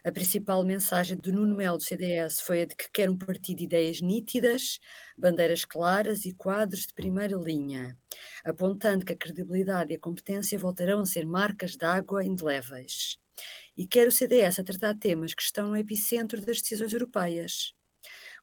A 0.05 0.11
principal 0.11 0.65
mensagem 0.65 1.17
de 1.17 1.31
Nuno 1.31 1.55
Melo 1.55 1.77
do 1.77 1.85
CDS 1.85 2.41
foi 2.41 2.63
a 2.63 2.67
de 2.67 2.75
que 2.75 2.91
quer 2.91 3.09
um 3.11 3.19
partido 3.19 3.59
de 3.59 3.65
ideias 3.65 4.01
nítidas, 4.01 4.81
bandeiras 5.17 5.65
claras 5.65 6.25
e 6.25 6.35
quadros 6.35 6.87
de 6.87 6.95
primeira 6.95 7.37
linha, 7.37 7.97
apontando 8.45 9.05
que 9.05 9.13
a 9.13 9.17
credibilidade 9.17 9.93
e 9.93 9.97
a 9.97 10.01
competência 10.01 10.59
voltarão 10.59 11.01
a 11.01 11.07
ser 11.07 11.27
marcas 11.27 11.77
de 11.77 11.85
água 11.85 12.25
indeléveis 12.25 13.22
e 13.77 13.87
quer 13.87 14.07
o 14.07 14.13
CDS 14.13 14.59
a 14.59 14.65
tratar 14.65 14.95
temas 14.95 15.35
que 15.35 15.43
estão 15.43 15.69
no 15.69 15.77
epicentro 15.77 16.41
das 16.41 16.61
decisões 16.61 16.93
europeias, 16.93 17.75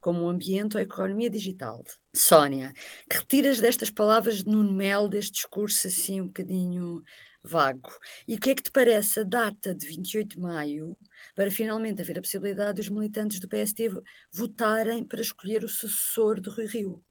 como 0.02 0.24
o 0.24 0.30
ambiente 0.30 0.76
ou 0.76 0.80
a 0.80 0.84
economia 0.84 1.30
digital. 1.30 1.84
Sónia, 2.16 2.74
que 3.10 3.18
retiras 3.18 3.60
destas 3.60 3.90
palavras 3.90 4.44
de 4.44 4.50
Nuno 4.50 4.74
Melo, 4.74 5.10
deste 5.10 5.34
discurso 5.34 5.88
assim 5.88 6.22
um 6.22 6.28
bocadinho 6.28 7.04
vago? 7.44 7.90
E 8.28 8.36
o 8.36 8.40
que 8.40 8.52
é 8.52 8.56
que 8.56 8.64
te 8.64 8.72
parece 8.72 9.22
a 9.22 9.24
data 9.24 9.74
de 9.74 9.88
28 9.88 10.36
de 10.36 10.40
maio 10.40 10.98
para 11.36 11.52
finalmente 11.52 12.02
haver 12.02 12.18
a 12.18 12.22
possibilidade 12.22 12.78
dos 12.78 12.90
militantes 12.90 13.40
do 13.40 13.48
PST 13.48 13.90
votarem 14.32 15.04
para 15.04 15.22
escolher 15.22 15.64
o 15.64 15.70
sucessor 15.70 16.40
do 16.40 16.52
Rui 16.52 16.66
Rio? 16.66 17.04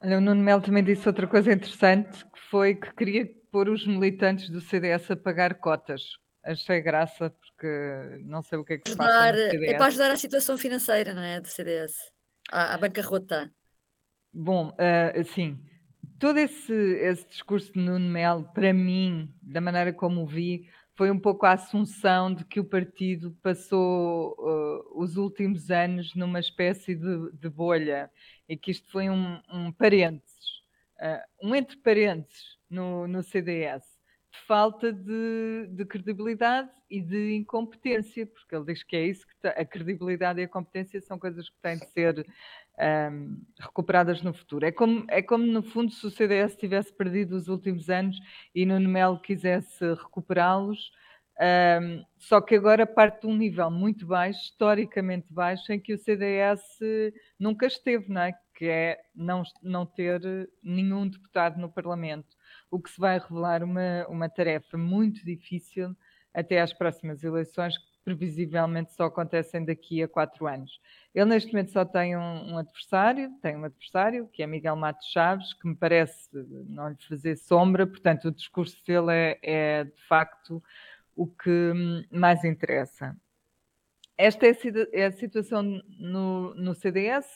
Olha, 0.00 0.18
o 0.18 0.20
Nuno 0.20 0.42
Melo 0.42 0.62
também 0.62 0.84
disse 0.84 1.08
outra 1.08 1.26
coisa 1.26 1.52
interessante, 1.52 2.24
que 2.24 2.40
foi 2.50 2.74
que 2.74 2.94
queria 2.94 3.28
pôr 3.50 3.68
os 3.68 3.86
militantes 3.86 4.48
do 4.48 4.60
CDS 4.60 5.10
a 5.10 5.16
pagar 5.16 5.54
cotas 5.54 6.02
achei 6.44 6.80
graça 6.80 7.30
porque 7.30 8.20
não 8.24 8.42
sei 8.42 8.58
o 8.58 8.64
que 8.64 8.74
é 8.74 8.78
que 8.78 8.90
se 8.90 8.96
passa. 8.96 9.36
É 9.36 9.74
para 9.74 9.86
ajudar 9.86 10.10
a 10.10 10.16
situação 10.16 10.56
financeira, 10.56 11.14
não 11.14 11.22
é? 11.22 11.40
Do 11.40 11.48
CDS, 11.48 11.94
à, 12.50 12.74
à 12.74 12.78
bancarrota. 12.78 13.52
Bom, 14.32 14.68
uh, 14.68 15.24
sim, 15.34 15.58
todo 16.18 16.38
esse, 16.38 16.72
esse 16.72 17.26
discurso 17.28 17.72
de 17.72 17.80
Nuno 17.80 18.08
Melo, 18.08 18.44
para 18.52 18.72
mim, 18.72 19.34
da 19.42 19.60
maneira 19.60 19.92
como 19.92 20.22
o 20.22 20.26
vi, 20.26 20.68
foi 20.94 21.10
um 21.10 21.18
pouco 21.18 21.46
a 21.46 21.52
assunção 21.52 22.34
de 22.34 22.44
que 22.44 22.58
o 22.58 22.64
partido 22.64 23.30
passou 23.42 24.34
uh, 24.38 25.00
os 25.00 25.16
últimos 25.16 25.70
anos 25.70 26.14
numa 26.14 26.40
espécie 26.40 26.94
de, 26.94 27.32
de, 27.32 27.48
bolha 27.48 28.10
e 28.48 28.56
que 28.56 28.72
isto 28.72 28.90
foi 28.90 29.08
um, 29.08 29.40
um 29.52 29.70
parênteses, 29.70 30.60
uh, 31.00 31.46
um 31.48 31.54
entre 31.54 31.76
parênteses 31.76 32.58
no, 32.68 33.06
no 33.06 33.22
CDS 33.22 33.97
falta 34.46 34.92
de, 34.92 35.66
de, 35.70 35.84
credibilidade 35.84 36.70
e 36.90 37.00
de 37.00 37.34
incompetência, 37.34 38.26
porque 38.26 38.54
ele 38.54 38.64
diz 38.64 38.82
que 38.82 38.96
é 38.96 39.06
isso 39.06 39.26
que 39.26 39.48
a 39.48 39.64
credibilidade 39.64 40.40
e 40.40 40.44
a 40.44 40.48
competência 40.48 41.00
são 41.00 41.18
coisas 41.18 41.48
que 41.48 41.56
têm 41.60 41.76
de 41.76 41.86
ser 41.86 42.26
um, 43.12 43.40
recuperadas 43.58 44.22
no 44.22 44.32
futuro. 44.32 44.64
É 44.64 44.72
como, 44.72 45.04
é 45.08 45.20
como, 45.22 45.44
no 45.44 45.62
fundo, 45.62 45.92
se 45.92 46.06
o 46.06 46.10
CDS 46.10 46.56
tivesse 46.56 46.92
perdido 46.92 47.36
os 47.36 47.48
últimos 47.48 47.90
anos 47.90 48.18
e 48.54 48.64
Nuno 48.64 48.88
Melo 48.88 49.20
quisesse 49.20 49.84
recuperá-los, 49.94 50.92
um, 51.80 52.04
só 52.16 52.40
que 52.40 52.56
agora 52.56 52.86
parte 52.86 53.22
de 53.22 53.26
um 53.28 53.36
nível 53.36 53.70
muito 53.70 54.06
baixo, 54.06 54.40
historicamente 54.40 55.32
baixo, 55.32 55.72
em 55.72 55.78
que 55.78 55.94
o 55.94 55.98
CDS 55.98 56.62
nunca 57.38 57.66
esteve, 57.66 58.12
não 58.12 58.22
é? 58.22 58.34
que 58.58 58.66
é 58.66 59.00
não, 59.14 59.44
não 59.62 59.86
ter 59.86 60.20
nenhum 60.60 61.08
deputado 61.08 61.60
no 61.60 61.70
Parlamento 61.70 62.37
o 62.70 62.80
que 62.80 62.90
se 62.90 63.00
vai 63.00 63.18
revelar 63.18 63.62
uma, 63.62 64.06
uma 64.08 64.28
tarefa 64.28 64.76
muito 64.76 65.24
difícil 65.24 65.96
até 66.32 66.60
às 66.60 66.72
próximas 66.72 67.24
eleições, 67.24 67.76
que 67.76 67.84
previsivelmente 68.04 68.92
só 68.94 69.04
acontecem 69.04 69.64
daqui 69.64 70.02
a 70.02 70.08
quatro 70.08 70.46
anos. 70.46 70.80
Ele 71.14 71.26
neste 71.26 71.52
momento 71.52 71.72
só 71.72 71.84
tem 71.84 72.16
um, 72.16 72.52
um, 72.52 72.58
adversário, 72.58 73.30
tem 73.42 73.56
um 73.56 73.64
adversário, 73.64 74.28
que 74.28 74.42
é 74.42 74.46
Miguel 74.46 74.76
Matos 74.76 75.10
Chaves, 75.10 75.52
que 75.54 75.68
me 75.68 75.74
parece 75.74 76.28
não 76.68 76.88
lhe 76.90 77.02
fazer 77.08 77.36
sombra, 77.36 77.86
portanto 77.86 78.28
o 78.28 78.32
discurso 78.32 78.76
dele 78.86 79.12
é, 79.12 79.38
é 79.42 79.84
de 79.84 80.02
facto 80.06 80.62
o 81.16 81.26
que 81.26 81.72
mais 82.10 82.44
interessa. 82.44 83.16
Esta 84.16 84.46
é 84.46 84.50
a, 84.50 85.06
é 85.06 85.10
situação 85.10 85.62
no, 85.98 86.54
no 86.54 86.74
CDS. 86.74 87.26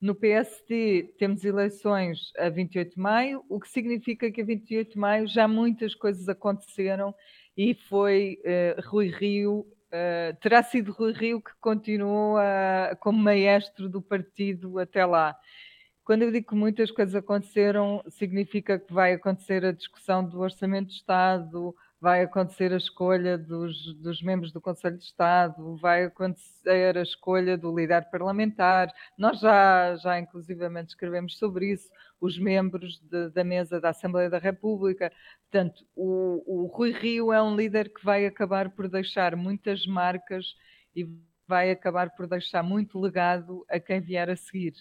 No 0.00 0.14
PSD 0.14 1.14
temos 1.18 1.44
eleições 1.44 2.32
a 2.38 2.48
28 2.48 2.94
de 2.94 2.98
maio, 2.98 3.44
o 3.50 3.60
que 3.60 3.68
significa 3.68 4.30
que 4.30 4.40
a 4.40 4.44
28 4.44 4.92
de 4.92 4.98
maio 4.98 5.26
já 5.26 5.46
muitas 5.46 5.94
coisas 5.94 6.26
aconteceram 6.26 7.14
e 7.54 7.74
foi 7.74 8.38
uh, 8.40 8.88
Rui 8.88 9.08
Rio, 9.08 9.58
uh, 9.58 10.34
terá 10.40 10.62
sido 10.62 10.92
Rui 10.92 11.12
Rio 11.12 11.42
que 11.42 11.50
continuou 11.60 12.38
a, 12.38 12.96
como 12.98 13.18
maestro 13.18 13.90
do 13.90 14.00
partido 14.00 14.78
até 14.78 15.04
lá. 15.04 15.36
Quando 16.02 16.22
eu 16.22 16.32
digo 16.32 16.48
que 16.48 16.54
muitas 16.54 16.90
coisas 16.90 17.14
aconteceram, 17.14 18.02
significa 18.08 18.78
que 18.78 18.92
vai 18.92 19.12
acontecer 19.12 19.66
a 19.66 19.72
discussão 19.72 20.24
do 20.26 20.40
Orçamento 20.40 20.88
de 20.88 20.94
Estado, 20.94 21.74
vai 22.00 22.22
acontecer 22.22 22.72
a 22.72 22.78
escolha 22.78 23.36
dos, 23.36 23.94
dos, 23.96 24.22
membros 24.22 24.52
do 24.52 24.60
Conselho 24.60 24.96
de 24.96 25.04
Estado, 25.04 25.76
vai 25.76 26.04
acontecer 26.04 26.96
a 26.96 27.02
escolha 27.02 27.58
do 27.58 27.76
líder 27.76 28.08
parlamentar. 28.10 28.90
Nós 29.18 29.38
já, 29.40 29.94
já 29.96 30.18
inclusivamente 30.18 30.88
escrevemos 30.88 31.36
sobre 31.36 31.72
isso, 31.72 31.90
os 32.18 32.38
membros 32.38 32.98
de, 33.00 33.28
da 33.30 33.44
mesa 33.44 33.78
da 33.78 33.90
Assembleia 33.90 34.30
da 34.30 34.38
República. 34.38 35.12
Portanto, 35.50 35.84
o, 35.94 36.64
o 36.64 36.66
Rui 36.68 36.92
Rio 36.92 37.32
é 37.32 37.42
um 37.42 37.54
líder 37.54 37.92
que 37.92 38.02
vai 38.02 38.24
acabar 38.24 38.70
por 38.70 38.88
deixar 38.88 39.36
muitas 39.36 39.86
marcas 39.86 40.54
e 40.96 41.06
vai 41.46 41.70
acabar 41.70 42.10
por 42.10 42.26
deixar 42.26 42.62
muito 42.62 42.98
legado 42.98 43.64
a 43.68 43.78
quem 43.78 44.00
vier 44.00 44.30
a 44.30 44.36
seguir 44.36 44.72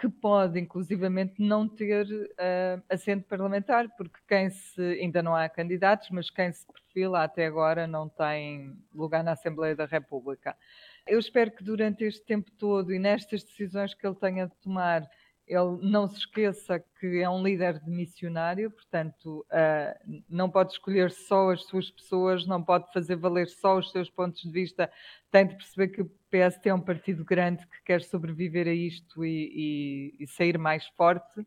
que 0.00 0.08
pode, 0.08 0.58
inclusivamente, 0.58 1.34
não 1.38 1.68
ter 1.68 2.06
uh, 2.06 2.82
assento 2.88 3.24
parlamentar, 3.24 3.86
porque 3.98 4.18
quem 4.26 4.48
se, 4.48 4.80
ainda 4.80 5.22
não 5.22 5.36
há 5.36 5.46
candidatos, 5.46 6.08
mas 6.10 6.30
quem 6.30 6.50
se 6.50 6.66
perfila 6.66 7.22
até 7.22 7.44
agora 7.44 7.86
não 7.86 8.08
tem 8.08 8.74
lugar 8.94 9.22
na 9.22 9.32
Assembleia 9.32 9.76
da 9.76 9.84
República. 9.84 10.56
Eu 11.06 11.18
espero 11.18 11.50
que 11.50 11.62
durante 11.62 12.02
este 12.02 12.24
tempo 12.24 12.50
todo 12.52 12.94
e 12.94 12.98
nestas 12.98 13.44
decisões 13.44 13.92
que 13.92 14.06
ele 14.06 14.16
tenha 14.16 14.46
de 14.46 14.54
tomar, 14.56 15.06
ele 15.46 15.78
não 15.82 16.08
se 16.08 16.18
esqueça 16.18 16.82
que 16.98 17.20
é 17.20 17.28
um 17.28 17.42
líder 17.42 17.78
de 17.78 17.90
missionário, 17.90 18.70
portanto, 18.70 19.46
uh, 19.50 20.22
não 20.28 20.48
pode 20.48 20.72
escolher 20.72 21.10
só 21.10 21.50
as 21.50 21.64
suas 21.64 21.90
pessoas, 21.90 22.46
não 22.46 22.62
pode 22.62 22.90
fazer 22.92 23.16
valer 23.16 23.48
só 23.48 23.78
os 23.78 23.90
seus 23.90 24.08
pontos 24.08 24.42
de 24.42 24.50
vista, 24.50 24.90
tem 25.30 25.46
de 25.46 25.56
perceber 25.56 25.88
que 25.88 26.10
PST 26.30 26.68
é 26.68 26.74
um 26.74 26.80
partido 26.80 27.24
grande 27.24 27.66
que 27.66 27.82
quer 27.84 28.02
sobreviver 28.02 28.66
a 28.66 28.72
isto 28.72 29.24
e, 29.24 30.14
e, 30.18 30.24
e 30.24 30.26
sair 30.26 30.58
mais 30.58 30.86
forte. 30.88 31.40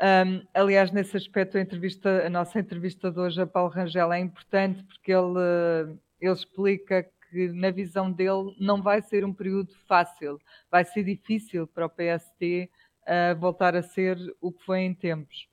Um, 0.00 0.46
aliás, 0.54 0.92
nesse 0.92 1.16
aspecto, 1.16 1.58
a, 1.58 1.60
entrevista, 1.60 2.26
a 2.26 2.30
nossa 2.30 2.58
entrevista 2.58 3.10
de 3.10 3.18
hoje 3.18 3.42
a 3.42 3.46
Paulo 3.46 3.70
Rangel 3.70 4.12
é 4.12 4.20
importante 4.20 4.82
porque 4.84 5.12
ele, 5.12 5.98
ele 6.20 6.32
explica 6.32 7.02
que, 7.30 7.48
na 7.48 7.70
visão 7.70 8.10
dele, 8.10 8.54
não 8.60 8.80
vai 8.80 9.02
ser 9.02 9.24
um 9.24 9.34
período 9.34 9.74
fácil, 9.86 10.38
vai 10.70 10.84
ser 10.84 11.02
difícil 11.02 11.66
para 11.66 11.86
o 11.86 11.90
PST 11.90 12.70
uh, 13.02 13.38
voltar 13.38 13.74
a 13.74 13.82
ser 13.82 14.18
o 14.40 14.52
que 14.52 14.64
foi 14.64 14.80
em 14.80 14.94
tempos. 14.94 15.48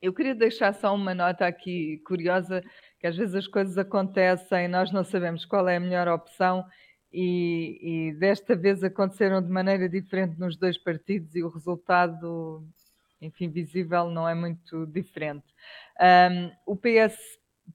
Eu 0.00 0.12
queria 0.12 0.34
deixar 0.34 0.72
só 0.74 0.94
uma 0.94 1.12
nota 1.12 1.44
aqui 1.44 1.98
curiosa, 2.06 2.62
que 3.00 3.06
às 3.08 3.16
vezes 3.16 3.34
as 3.34 3.48
coisas 3.48 3.76
acontecem, 3.76 4.68
nós 4.68 4.92
não 4.92 5.02
sabemos 5.02 5.44
qual 5.44 5.68
é 5.68 5.76
a 5.76 5.80
melhor 5.80 6.06
opção 6.06 6.64
e, 7.12 7.78
e, 7.80 8.12
desta 8.14 8.54
vez 8.54 8.84
aconteceram 8.84 9.40
de 9.42 9.48
maneira 9.48 9.88
diferente 9.88 10.38
nos 10.38 10.56
dois 10.56 10.76
partidos 10.76 11.34
e 11.34 11.42
o 11.42 11.48
resultado, 11.48 12.66
enfim, 13.20 13.48
visível 13.48 14.10
não 14.10 14.28
é 14.28 14.34
muito 14.34 14.86
diferente. 14.86 15.46
Um, 16.00 16.50
o 16.66 16.76
PS, 16.76 17.18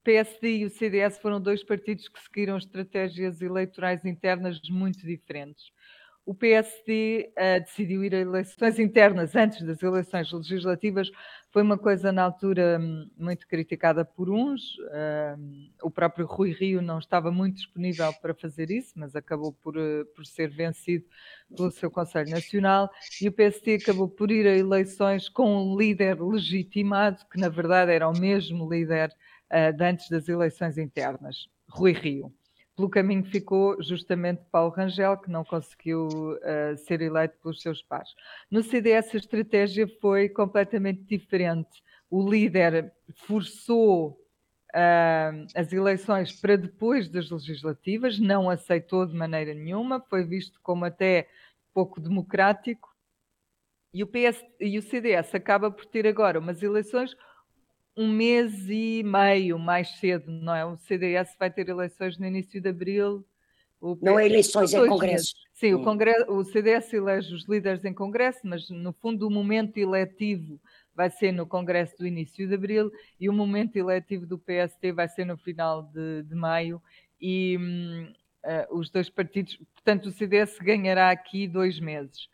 PSD 0.04 0.58
e 0.58 0.66
o 0.66 0.70
CDS 0.70 1.18
foram 1.20 1.42
dois 1.42 1.64
partidos 1.64 2.08
que 2.08 2.20
seguiram 2.22 2.58
estratégias 2.58 3.42
eleitorais 3.42 4.06
internas 4.06 4.60
muito 4.70 5.06
diferentes 5.06 5.72
o 6.26 6.34
PSD 6.34 7.30
uh, 7.30 7.34
eh, 7.36 7.60
decidiu 7.60 8.04
ir 8.04 8.16
a 8.16 8.20
eleições 8.20 8.80
internas 8.80 9.36
antes 9.36 9.62
das 9.62 9.84
eleições 9.84 10.32
legislativas. 10.32 11.12
Foi 11.52 11.62
uma 11.62 11.78
coisa 11.78 12.12
na 12.12 12.24
altura 12.24 12.80
muito 13.18 13.46
criticada 13.48 14.06
por 14.06 14.30
uns. 14.30 14.78
Uh, 14.78 15.70
o 15.84 15.92
próprio 15.92 16.26
Rui 16.26 16.52
Rio 16.52 16.82
não 16.82 16.98
estava 16.98 17.30
muito 17.30 17.58
disponível 17.58 18.12
para 18.22 18.34
fazer 18.34 18.72
isso, 18.72 18.94
mas 18.96 19.16
acabou 19.16 19.52
por, 19.52 19.78
uh, 19.78 20.06
por 20.16 20.26
ser 20.26 20.50
vencido 20.50 21.06
pelo 21.56 21.72
seu 21.72 21.92
Conselho 21.92 22.30
Nacional. 22.30 22.90
E 23.22 23.28
o 23.28 23.32
PSD 23.32 23.76
acabou 23.76 24.08
por 24.08 24.32
ir 24.32 24.48
a 24.48 24.58
eleições 24.58 25.28
com 25.28 25.58
um 25.58 25.78
líder 25.78 26.22
legitimado, 26.22 27.26
que 27.30 27.40
na 27.40 27.50
verdade 27.50 27.92
era 27.92 28.08
o 28.08 28.18
mesmo 28.18 28.72
líder 28.72 29.14
de 29.76 29.86
antes 29.86 30.10
das 30.10 30.28
eleições 30.28 30.80
internas, 30.80 31.48
Rui 31.70 31.92
Rio. 31.92 32.34
Pelo 32.76 32.90
caminho 32.90 33.24
ficou 33.24 33.82
justamente 33.82 34.42
Paulo 34.52 34.72
Rangel, 34.72 35.18
que 35.18 35.30
não 35.30 35.44
conseguiu 35.44 36.08
uh, 36.08 36.78
ser 36.78 37.02
eleito 37.02 37.38
pelos 37.42 37.62
seus 37.62 37.84
pares. 37.84 38.10
No 38.50 38.64
CDS 38.64 39.14
a 39.14 39.18
estratégia 39.18 39.88
foi 40.02 40.28
completamente 40.28 41.04
diferente. 41.04 41.84
O 42.10 42.28
líder 42.28 42.92
forçou 43.28 44.20
uh, 44.74 45.46
as 45.56 45.72
eleições 45.72 46.32
para 46.34 46.58
depois 46.58 47.08
das 47.08 47.30
legislativas, 47.30 48.20
não 48.20 48.50
aceitou 48.50 49.06
de 49.06 49.16
maneira 49.16 49.54
nenhuma, 49.54 50.02
foi 50.10 50.24
visto 50.24 50.60
como 50.64 50.84
até 50.84 51.28
pouco 51.74 52.02
democrático. 52.02 52.92
E 53.94 54.02
o, 54.02 54.08
PS, 54.08 54.44
e 54.60 54.80
o 54.80 54.82
CDS 54.82 55.36
acaba 55.36 55.70
por 55.70 55.86
ter 55.86 56.08
agora 56.08 56.40
umas 56.40 56.64
eleições 56.64 57.16
um 57.96 58.12
mês 58.12 58.70
e 58.70 59.04
meio 59.04 59.60
mais 59.60 59.90
cedo, 60.00 60.32
não 60.32 60.56
é? 60.56 60.66
O 60.66 60.76
CDS 60.78 61.36
vai 61.38 61.52
ter 61.52 61.70
eleições 61.70 62.18
no 62.18 62.26
início 62.26 62.60
de 62.60 62.70
abril. 62.70 63.26
O 63.80 63.98
não 64.02 64.18
é 64.18 64.26
eleições, 64.26 64.74
é 64.74 64.88
congresso. 64.88 65.34
Sim, 65.54 65.76
hum. 65.76 65.82
o, 65.82 65.84
congresso, 65.84 66.32
o 66.32 66.44
CDS 66.44 66.94
elege 66.94 67.34
os 67.34 67.48
líderes 67.48 67.84
em 67.86 67.94
congresso, 67.94 68.40
mas 68.44 68.70
no 68.70 68.94
fundo 68.94 69.28
o 69.28 69.32
momento 69.32 69.78
eletivo 69.78 70.60
vai 70.96 71.10
ser 71.10 71.32
no 71.32 71.46
congresso 71.46 71.98
do 71.98 72.08
início 72.08 72.48
de 72.48 72.54
abril 72.54 72.92
e 73.20 73.30
o 73.30 73.34
momento 73.34 73.76
eletivo 73.76 74.26
do 74.26 74.38
PST 74.38 74.92
vai 74.92 75.08
ser 75.08 75.26
no 75.26 75.38
final 75.38 75.84
de, 75.84 76.24
de 76.24 76.36
maio 76.36 76.82
e 77.20 77.58
hum, 77.60 78.14
uh, 78.44 78.78
os 78.78 78.90
dois 78.90 79.10
partidos, 79.10 79.58
portanto 79.74 80.08
o 80.08 80.12
CDS 80.12 80.58
ganhará 80.60 81.10
aqui 81.10 81.48
dois 81.48 81.80
meses. 81.80 82.28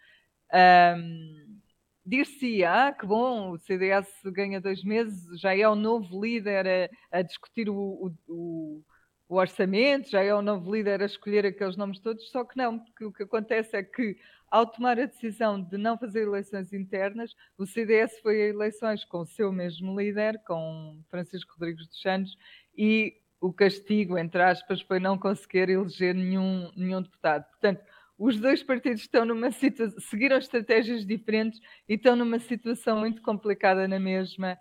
Dir-se, 2.09 2.63
ah, 2.63 2.91
que 2.91 3.05
bom, 3.05 3.51
o 3.51 3.57
CDS 3.59 4.07
ganha 4.25 4.59
dois 4.59 4.83
meses, 4.83 5.39
já 5.39 5.55
é 5.55 5.67
o 5.69 5.75
novo 5.75 6.19
líder 6.19 6.89
a, 7.11 7.19
a 7.19 7.21
discutir 7.21 7.69
o, 7.69 8.11
o, 8.27 8.83
o, 9.27 9.35
orçamento, 9.35 10.09
já 10.09 10.23
é 10.23 10.33
o 10.33 10.41
novo 10.41 10.73
líder 10.73 11.03
a 11.03 11.05
escolher 11.05 11.45
aqueles 11.45 11.77
nomes 11.77 11.99
todos, 11.99 12.29
só 12.31 12.43
que 12.43 12.57
não, 12.57 12.79
porque 12.79 13.05
o 13.05 13.11
que 13.11 13.23
acontece 13.23 13.77
é 13.77 13.83
que, 13.83 14.17
ao 14.49 14.65
tomar 14.65 14.99
a 14.99 15.05
decisão 15.05 15.61
de 15.61 15.77
não 15.77 15.99
fazer 15.99 16.23
eleições 16.23 16.73
internas, 16.73 17.35
o 17.55 17.67
CDS 17.67 18.19
foi 18.21 18.41
a 18.41 18.47
eleições 18.47 19.05
com 19.05 19.19
o 19.19 19.27
seu 19.27 19.51
mesmo 19.51 19.99
líder, 19.99 20.41
com 20.47 20.99
Francisco 21.11 21.53
Rodrigues 21.53 21.87
dos 21.87 22.01
Santos, 22.01 22.35
e 22.75 23.13
o 23.39 23.53
castigo, 23.53 24.17
entre 24.17 24.41
aspas, 24.41 24.81
foi 24.81 24.99
não 24.99 25.17
conseguir 25.17 25.69
eleger 25.69 26.15
nenhum, 26.15 26.71
nenhum 26.75 27.03
deputado. 27.03 27.45
Portanto, 27.45 27.83
os 28.19 28.37
dois 28.37 28.61
partidos 28.61 29.01
estão 29.01 29.23
numa 29.25 29.49
situação, 29.49 29.97
seguiram 30.01 30.37
estratégias 30.37 31.05
diferentes 31.05 31.61
e 31.87 31.93
estão 31.93 32.17
numa 32.17 32.37
situação 32.37 32.99
muito 32.99 33.21
complicada 33.21 33.87
na 33.87 33.97
mesma, 33.97 34.59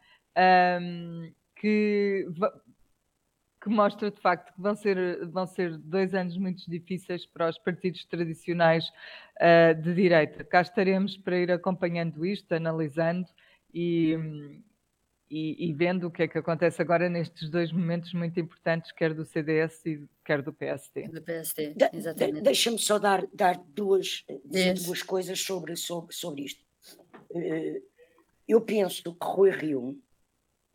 um, 0.81 1.33
que, 1.57 2.25
que 3.61 3.69
mostra 3.69 4.13
de 4.13 4.21
facto 4.21 4.55
que 4.55 4.63
vão 4.63 4.77
ser, 4.77 5.27
vão 5.27 5.45
ser 5.45 5.77
dois 5.77 6.15
anos 6.15 6.37
muito 6.37 6.71
difíceis 6.71 7.27
para 7.27 7.49
os 7.49 7.59
partidos 7.59 8.05
tradicionais 8.05 8.89
uh, 9.41 9.75
de 9.83 9.93
direita. 9.93 10.45
Cá 10.45 10.61
estaremos 10.61 11.17
para 11.17 11.37
ir 11.37 11.51
acompanhando 11.51 12.25
isto, 12.25 12.53
analisando 12.53 13.27
e, 13.75 14.17
e, 15.31 15.69
e, 15.69 15.73
vendo 15.73 16.07
o 16.07 16.11
que 16.11 16.23
é 16.23 16.29
que 16.29 16.39
acontece 16.39 16.81
agora 16.81 17.09
nestes 17.09 17.51
dois 17.51 17.71
momentos 17.71 18.13
muito 18.15 18.39
importantes, 18.41 18.93
quer 18.93 19.13
do 19.13 19.25
CDS 19.25 19.85
e 19.85 20.09
quer 20.25 20.43
do 20.43 20.53
PSD. 20.53 21.09
Do 21.09 21.23
PSD, 21.23 21.75
exatamente. 21.93 22.37
De, 22.37 22.41
Deixa-me 22.43 22.79
só 22.79 22.99
dar, 22.99 23.27
dar 23.33 23.57
duas, 23.69 24.25
duas 24.85 25.03
coisas 25.03 25.41
sobre, 25.41 25.77
sobre, 25.77 26.15
sobre 26.15 26.43
isto. 26.45 26.65
Eh, 27.35 27.83
eu 28.47 28.63
penso 28.63 29.15
que 29.15 29.27
Rui 29.27 29.51
Rio 29.51 30.03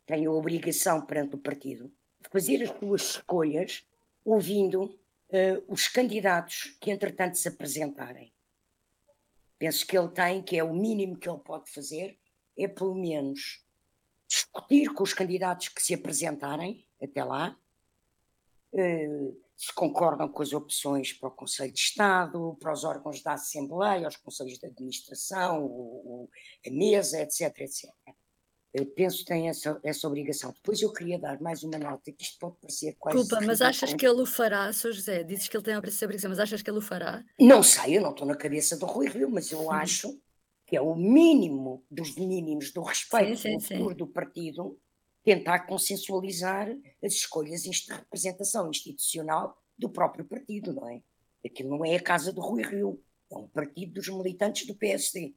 tem 0.06 0.26
a 0.26 0.30
obrigação 0.30 1.04
perante 1.04 1.34
o 1.34 1.38
partido 1.38 1.92
de 2.20 2.28
fazer 2.30 2.62
as 2.62 2.70
suas 2.78 3.02
escolhas 3.02 3.84
ouvindo 4.24 4.84
uh, 4.84 5.64
os 5.66 5.88
candidatos 5.88 6.76
que 6.80 6.90
entretanto 6.90 7.36
se 7.36 7.48
apresentarem. 7.48 8.32
Penso 9.58 9.86
que 9.86 9.96
ele 9.96 10.08
tem, 10.08 10.42
que 10.42 10.56
é 10.56 10.64
o 10.64 10.74
mínimo 10.74 11.18
que 11.18 11.28
ele 11.28 11.38
pode 11.38 11.70
fazer, 11.70 12.18
é 12.56 12.68
pelo 12.68 12.94
menos 12.94 13.63
discutir 14.28 14.92
com 14.92 15.02
os 15.02 15.12
candidatos 15.12 15.68
que 15.68 15.82
se 15.82 15.94
apresentarem 15.94 16.86
até 17.02 17.22
lá, 17.22 17.56
eh, 18.74 19.32
se 19.56 19.72
concordam 19.72 20.28
com 20.28 20.42
as 20.42 20.52
opções 20.52 21.12
para 21.12 21.28
o 21.28 21.32
Conselho 21.32 21.72
de 21.72 21.78
Estado, 21.78 22.56
para 22.60 22.72
os 22.72 22.84
órgãos 22.84 23.22
da 23.22 23.34
Assembleia, 23.34 24.08
os 24.08 24.16
Conselhos 24.16 24.58
de 24.58 24.66
Administração, 24.66 25.64
o, 25.64 26.28
a 26.66 26.70
mesa, 26.70 27.20
etc, 27.20 27.60
etc. 27.60 27.90
Eu 28.72 28.86
penso 28.86 29.18
que 29.18 29.26
tem 29.26 29.48
essa, 29.48 29.80
essa 29.84 30.08
obrigação. 30.08 30.52
Depois 30.52 30.82
eu 30.82 30.92
queria 30.92 31.16
dar 31.16 31.40
mais 31.40 31.62
uma 31.62 31.78
nota, 31.78 32.10
que 32.10 32.24
isto 32.24 32.36
pode 32.40 32.56
parecer 32.60 32.96
quase... 32.98 33.18
Desculpa, 33.18 33.46
mas 33.46 33.62
achas 33.62 33.94
que 33.94 34.04
ele 34.04 34.20
o 34.20 34.26
fará, 34.26 34.72
Sr. 34.72 34.92
José? 34.92 35.22
Dizes 35.22 35.46
que 35.46 35.56
ele 35.56 35.62
tem 35.62 35.74
essa 35.74 36.04
obrigação, 36.04 36.30
mas 36.30 36.40
achas 36.40 36.60
que 36.60 36.68
ele 36.68 36.78
o 36.78 36.82
fará? 36.82 37.24
Não 37.38 37.62
sei, 37.62 37.98
eu 37.98 38.02
não 38.02 38.10
estou 38.10 38.26
na 38.26 38.34
cabeça 38.34 38.76
do 38.76 38.86
Rui 38.86 39.08
Rio, 39.08 39.30
mas 39.30 39.52
eu 39.52 39.70
acho 39.70 40.20
que 40.66 40.76
é 40.76 40.80
o 40.80 40.94
mínimo 40.94 41.84
dos 41.90 42.16
mínimos 42.16 42.72
do 42.72 42.82
respeito 42.82 43.36
sim, 43.36 43.60
sim, 43.60 43.76
sim. 43.76 43.94
do 43.94 44.06
partido, 44.06 44.78
tentar 45.22 45.60
consensualizar 45.60 46.68
as 47.02 47.12
escolhas 47.14 47.62
de 47.62 47.92
representação 47.92 48.70
institucional 48.70 49.56
do 49.76 49.88
próprio 49.88 50.24
partido, 50.24 50.72
não 50.72 50.88
é? 50.88 51.02
Aquilo 51.44 51.70
não 51.70 51.84
é 51.84 51.96
a 51.96 52.02
casa 52.02 52.32
do 52.32 52.40
Rui 52.40 52.62
Rio, 52.62 53.02
é 53.30 53.36
um 53.36 53.48
partido 53.48 53.94
dos 53.94 54.08
militantes 54.08 54.66
do 54.66 54.74
PSD. 54.74 55.34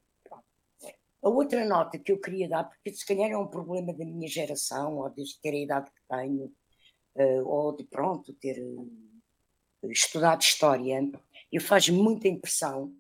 A 1.22 1.30
outra 1.30 1.66
nota 1.66 1.98
que 1.98 2.12
eu 2.12 2.20
queria 2.20 2.48
dar, 2.48 2.66
porque 2.66 2.94
se 2.94 3.06
calhar 3.06 3.30
é 3.32 3.38
um 3.38 3.48
problema 3.48 3.94
da 3.94 4.06
minha 4.06 4.28
geração, 4.28 4.98
ou 4.98 5.10
de 5.10 5.24
ter 5.42 5.50
a 5.50 5.58
idade 5.58 5.92
que 5.92 6.02
tenho, 6.08 6.54
eh, 7.16 7.42
ou 7.42 7.76
de 7.76 7.84
pronto 7.84 8.34
ter 8.34 8.58
eh, 8.60 9.88
estudado 9.92 10.42
história, 10.42 11.10
eu 11.52 11.60
faz 11.60 11.90
muita 11.90 12.28
impressão 12.28 12.94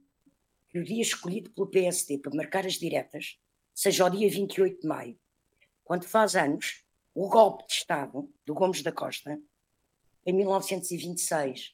que 0.77 0.81
o 0.81 0.83
dia 0.83 1.01
escolhido 1.01 1.49
pelo 1.51 1.67
PSD 1.67 2.19
para 2.19 2.35
marcar 2.35 2.65
as 2.65 2.73
diretas 2.73 3.39
seja 3.73 4.05
o 4.05 4.09
dia 4.09 4.29
28 4.29 4.81
de 4.81 4.87
maio, 4.87 5.19
quando 5.83 6.05
faz 6.05 6.35
anos 6.35 6.83
o 7.15 7.27
golpe 7.27 7.65
de 7.67 7.73
Estado 7.73 8.29
do 8.45 8.53
Gomes 8.53 8.83
da 8.83 8.91
Costa, 8.91 9.39
em 10.25 10.33
1926. 10.33 11.73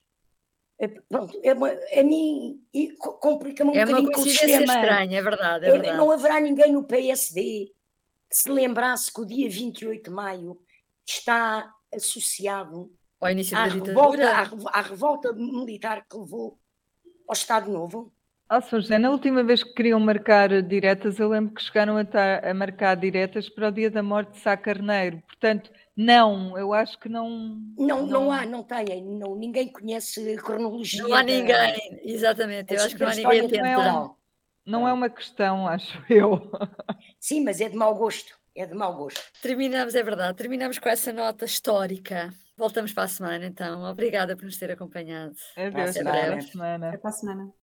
É, 0.79 0.87
pronto, 0.87 1.39
é, 1.43 1.53
uma, 1.53 1.69
a 1.69 2.03
mim 2.03 2.61
complica-me 2.97 3.71
um 3.71 3.75
é 3.75 3.85
bocadinho 3.85 4.11
o 4.11 4.23
sistema. 4.23 4.63
estranha, 4.63 5.17
é 5.17 5.21
verdade, 5.21 5.65
é, 5.65 5.69
é 5.69 5.71
verdade. 5.71 5.97
Não 5.97 6.11
haverá 6.11 6.39
ninguém 6.39 6.71
no 6.71 6.85
PSD 6.85 7.73
que 8.29 8.37
se 8.37 8.49
lembrasse 8.49 9.11
que 9.11 9.21
o 9.21 9.25
dia 9.25 9.49
28 9.49 10.03
de 10.03 10.09
maio 10.09 10.59
está 11.05 11.73
associado 11.93 12.91
ao 13.19 13.29
início 13.29 13.57
à, 13.57 13.67
da 13.67 13.73
revolta, 13.73 14.29
à, 14.29 14.79
à 14.79 14.81
revolta 14.81 15.33
militar 15.33 16.05
que 16.07 16.17
levou 16.17 16.59
ao 17.27 17.33
Estado 17.33 17.71
Novo. 17.71 18.13
Ah, 18.55 18.61
Sr. 18.61 18.81
José, 18.81 18.99
na 18.99 19.09
última 19.09 19.43
vez 19.43 19.63
que 19.63 19.73
queriam 19.73 19.99
marcar 19.99 20.61
diretas, 20.61 21.17
eu 21.17 21.27
lembro 21.27 21.55
que 21.55 21.63
chegaram 21.63 21.97
a, 21.97 22.05
tar, 22.05 22.45
a 22.45 22.53
marcar 22.53 22.95
diretas 22.95 23.49
para 23.49 23.69
o 23.69 23.71
dia 23.71 23.89
da 23.89 24.03
morte 24.03 24.33
de 24.33 24.41
Sá 24.41 24.55
Carneiro. 24.55 25.23
Portanto, 25.25 25.71
não, 25.97 26.55
eu 26.55 26.71
acho 26.71 26.99
que 26.99 27.09
não. 27.09 27.57
Não, 27.75 28.05
não, 28.05 28.07
não 28.07 28.31
há, 28.31 28.45
não 28.45 28.61
tem, 28.61 29.03
não, 29.03 29.35
ninguém 29.35 29.71
conhece 29.71 30.35
a 30.35 30.39
cronologia. 30.39 31.01
Não 31.01 31.15
há 31.15 31.23
ninguém, 31.23 31.99
exatamente. 32.03 32.75
Eu 32.75 32.83
acho 32.83 32.95
que 32.95 33.01
não 33.01 33.09
há 33.09 33.15
ninguém 33.15 33.59
a 33.59 33.63
Não 33.63 33.81
é, 33.81 33.91
um, 33.91 34.15
não 34.67 34.87
é 34.87 34.93
uma 34.93 35.09
questão, 35.09 35.67
acho 35.67 36.05
eu. 36.07 36.51
Sim, 37.19 37.43
mas 37.43 37.59
é 37.59 37.67
de 37.69 37.75
mau 37.75 37.95
gosto. 37.95 38.37
É 38.55 38.67
de 38.67 38.75
mau 38.75 38.95
gosto. 38.95 39.19
Terminamos, 39.41 39.95
é 39.95 40.03
verdade, 40.03 40.37
terminamos 40.37 40.77
com 40.77 40.89
essa 40.89 41.11
nota 41.11 41.45
histórica. 41.45 42.31
Voltamos 42.55 42.93
para 42.93 43.03
a 43.03 43.07
semana, 43.07 43.47
então. 43.47 43.83
Obrigada 43.83 44.35
por 44.35 44.45
nos 44.45 44.57
ter 44.57 44.69
acompanhado. 44.69 45.35
Adeus, 45.57 45.97
Até 45.97 46.01
até 46.01 46.03
breve. 46.03 46.35
a 46.35 46.41
semana. 46.41 46.87
Até 46.89 46.97
para 46.97 47.09
a 47.09 47.13
semana. 47.13 47.53